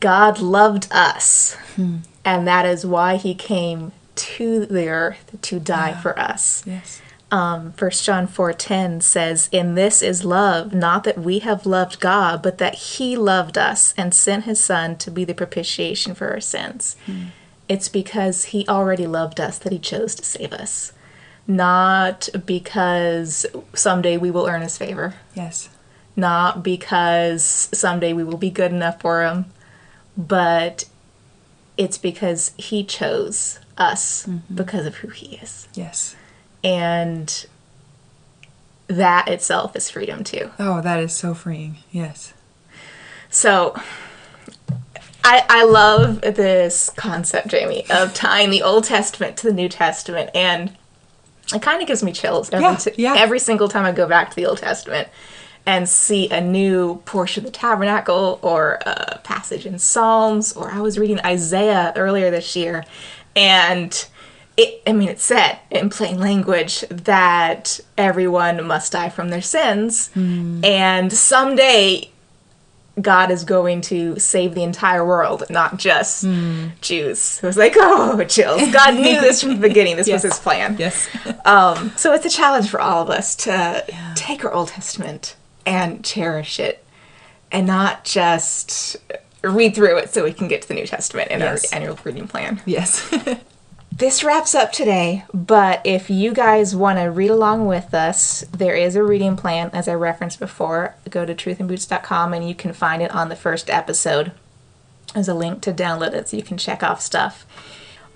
God 0.00 0.40
loved 0.40 0.88
us. 0.90 1.54
Hmm. 1.76 1.98
And 2.24 2.46
that 2.46 2.64
is 2.64 2.86
why 2.86 3.16
he 3.16 3.34
came 3.34 3.92
to 4.14 4.64
the 4.64 4.88
earth 4.88 5.36
to 5.42 5.60
die 5.60 5.90
yeah. 5.90 6.00
for 6.00 6.18
us. 6.18 6.62
Yes 6.66 7.02
um, 7.30 7.72
1 7.78 7.90
John 8.02 8.26
4:10 8.26 9.00
says, 9.00 9.48
"In 9.52 9.74
this 9.74 10.02
is 10.02 10.24
love, 10.24 10.74
not 10.74 11.04
that 11.04 11.18
we 11.18 11.38
have 11.40 11.64
loved 11.64 12.00
God, 12.00 12.42
but 12.42 12.58
that 12.58 12.74
He 12.74 13.16
loved 13.16 13.56
us 13.56 13.94
and 13.96 14.14
sent 14.14 14.44
His 14.44 14.60
Son 14.60 14.96
to 14.96 15.10
be 15.10 15.24
the 15.24 15.34
propitiation 15.34 16.14
for 16.14 16.30
our 16.30 16.40
sins." 16.40 16.96
Hmm. 17.06 17.26
It's 17.68 17.88
because 17.88 18.46
He 18.46 18.66
already 18.68 19.06
loved 19.06 19.40
us 19.40 19.58
that 19.58 19.72
He 19.72 19.78
chose 19.78 20.14
to 20.16 20.24
save 20.24 20.52
us, 20.52 20.92
not 21.46 22.28
because 22.44 23.46
someday 23.74 24.16
we 24.16 24.30
will 24.30 24.46
earn 24.46 24.62
His 24.62 24.76
favor. 24.76 25.14
Yes. 25.34 25.68
Not 26.16 26.64
because 26.64 27.68
someday 27.72 28.12
we 28.12 28.24
will 28.24 28.36
be 28.36 28.50
good 28.50 28.72
enough 28.72 29.00
for 29.00 29.22
Him, 29.22 29.46
but 30.16 30.84
it's 31.76 31.96
because 31.96 32.50
He 32.56 32.82
chose 32.82 33.60
us 33.78 34.26
mm-hmm. 34.26 34.56
because 34.56 34.84
of 34.84 34.96
who 34.96 35.08
He 35.08 35.36
is. 35.36 35.68
Yes 35.74 36.16
and 36.62 37.46
that 38.86 39.28
itself 39.28 39.76
is 39.76 39.90
freedom 39.90 40.24
too. 40.24 40.50
Oh, 40.58 40.80
that 40.80 41.00
is 41.00 41.14
so 41.14 41.34
freeing. 41.34 41.78
Yes. 41.92 42.32
So 43.28 43.74
I, 45.22 45.44
I 45.48 45.64
love 45.64 46.22
this 46.22 46.90
concept, 46.96 47.48
Jamie, 47.48 47.84
of 47.90 48.14
tying 48.14 48.50
the 48.50 48.62
Old 48.62 48.84
Testament 48.84 49.36
to 49.38 49.46
the 49.46 49.52
New 49.52 49.68
Testament, 49.68 50.30
and 50.34 50.76
it 51.54 51.62
kind 51.62 51.80
of 51.82 51.86
gives 51.88 52.02
me 52.02 52.12
chills 52.12 52.50
every 52.50 52.64
Yeah, 52.66 52.76
t- 52.76 52.92
yeah. 52.96 53.14
every 53.16 53.38
single 53.38 53.68
time 53.68 53.84
I 53.84 53.92
go 53.92 54.08
back 54.08 54.30
to 54.30 54.36
the 54.36 54.46
Old 54.46 54.58
Testament 54.58 55.08
and 55.66 55.88
see 55.88 56.28
a 56.30 56.40
new 56.40 56.96
portion 57.04 57.44
of 57.44 57.52
the 57.52 57.56
tabernacle 57.56 58.38
or 58.42 58.78
a 58.86 59.20
passage 59.22 59.66
in 59.66 59.78
Psalms, 59.78 60.52
or 60.54 60.70
I 60.70 60.80
was 60.80 60.98
reading 60.98 61.20
Isaiah 61.20 61.92
earlier 61.96 62.30
this 62.30 62.56
year, 62.56 62.84
and 63.36 64.06
it, 64.62 64.82
I 64.86 64.92
mean, 64.92 65.08
it 65.08 65.20
said 65.20 65.58
in 65.70 65.90
plain 65.90 66.18
language 66.20 66.80
that 66.90 67.80
everyone 67.96 68.66
must 68.66 68.92
die 68.92 69.08
from 69.08 69.28
their 69.30 69.42
sins, 69.42 70.08
Hmm. 70.14 70.64
and 70.64 71.12
someday 71.12 72.10
God 73.00 73.30
is 73.30 73.44
going 73.44 73.80
to 73.82 74.18
save 74.18 74.54
the 74.54 74.62
entire 74.62 75.04
world, 75.06 75.44
not 75.48 75.78
just 75.78 76.22
Hmm. 76.24 76.68
Jews. 76.80 77.40
It 77.42 77.46
was 77.46 77.56
like, 77.56 77.74
oh, 77.78 78.22
chills. 78.24 78.60
God 78.72 78.94
knew 78.94 79.20
this 79.20 79.40
from 79.42 79.50
the 79.60 79.68
beginning. 79.68 79.96
This 79.96 80.08
Yes. 80.08 80.24
was 80.24 80.32
his 80.34 80.40
plan. 80.40 80.76
Yes. 80.78 81.08
Um, 81.46 81.92
so 81.96 82.12
it's 82.12 82.26
a 82.26 82.30
challenge 82.30 82.68
for 82.68 82.80
all 82.80 83.02
of 83.02 83.08
us 83.08 83.34
to 83.36 83.82
take 84.14 84.44
our 84.44 84.52
Old 84.52 84.68
Testament 84.68 85.34
and 85.64 86.04
cherish 86.04 86.60
it 86.60 86.84
and 87.50 87.66
not 87.66 88.04
just 88.04 88.96
read 89.42 89.74
through 89.74 89.96
it 89.96 90.12
so 90.12 90.22
we 90.22 90.34
can 90.34 90.48
get 90.48 90.60
to 90.62 90.68
the 90.68 90.74
New 90.74 90.86
Testament 90.86 91.30
in 91.30 91.40
Yes. 91.40 91.72
our 91.72 91.76
annual 91.78 91.98
reading 92.04 92.28
plan. 92.28 92.60
yes. 92.66 93.02
This 94.00 94.24
wraps 94.24 94.54
up 94.54 94.72
today, 94.72 95.24
but 95.34 95.82
if 95.84 96.08
you 96.08 96.32
guys 96.32 96.74
want 96.74 96.98
to 96.98 97.10
read 97.10 97.30
along 97.30 97.66
with 97.66 97.92
us, 97.92 98.46
there 98.50 98.74
is 98.74 98.96
a 98.96 99.02
reading 99.02 99.36
plan, 99.36 99.68
as 99.74 99.88
I 99.88 99.92
referenced 99.92 100.40
before. 100.40 100.94
Go 101.10 101.26
to 101.26 101.34
truthinboots.com 101.34 102.32
and 102.32 102.48
you 102.48 102.54
can 102.54 102.72
find 102.72 103.02
it 103.02 103.14
on 103.14 103.28
the 103.28 103.36
first 103.36 103.68
episode. 103.68 104.32
There's 105.12 105.28
a 105.28 105.34
link 105.34 105.60
to 105.60 105.72
download 105.74 106.14
it 106.14 106.30
so 106.30 106.38
you 106.38 106.42
can 106.42 106.56
check 106.56 106.82
off 106.82 107.02
stuff. 107.02 107.44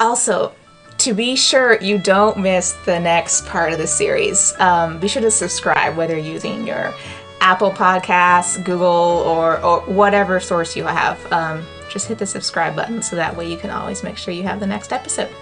Also, 0.00 0.54
to 0.96 1.12
be 1.12 1.36
sure 1.36 1.78
you 1.82 1.98
don't 1.98 2.38
miss 2.38 2.72
the 2.86 2.98
next 2.98 3.44
part 3.44 3.74
of 3.74 3.78
the 3.78 3.86
series, 3.86 4.58
um, 4.60 4.98
be 5.00 5.06
sure 5.06 5.20
to 5.20 5.30
subscribe, 5.30 5.98
whether 5.98 6.18
using 6.18 6.66
your 6.66 6.94
Apple 7.42 7.70
Podcasts, 7.70 8.56
Google, 8.64 8.86
or, 8.86 9.62
or 9.62 9.80
whatever 9.82 10.40
source 10.40 10.76
you 10.76 10.84
have. 10.84 11.30
Um, 11.30 11.66
just 11.94 12.08
hit 12.08 12.18
the 12.18 12.26
subscribe 12.26 12.76
button 12.76 13.00
so 13.00 13.16
that 13.16 13.34
way 13.34 13.50
you 13.50 13.56
can 13.56 13.70
always 13.70 14.02
make 14.02 14.18
sure 14.18 14.34
you 14.34 14.42
have 14.42 14.60
the 14.60 14.66
next 14.66 14.92
episode. 14.92 15.32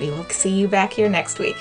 We 0.00 0.10
will 0.10 0.24
see 0.30 0.50
you 0.50 0.66
back 0.66 0.92
here 0.92 1.08
next 1.08 1.38
week. 1.38 1.58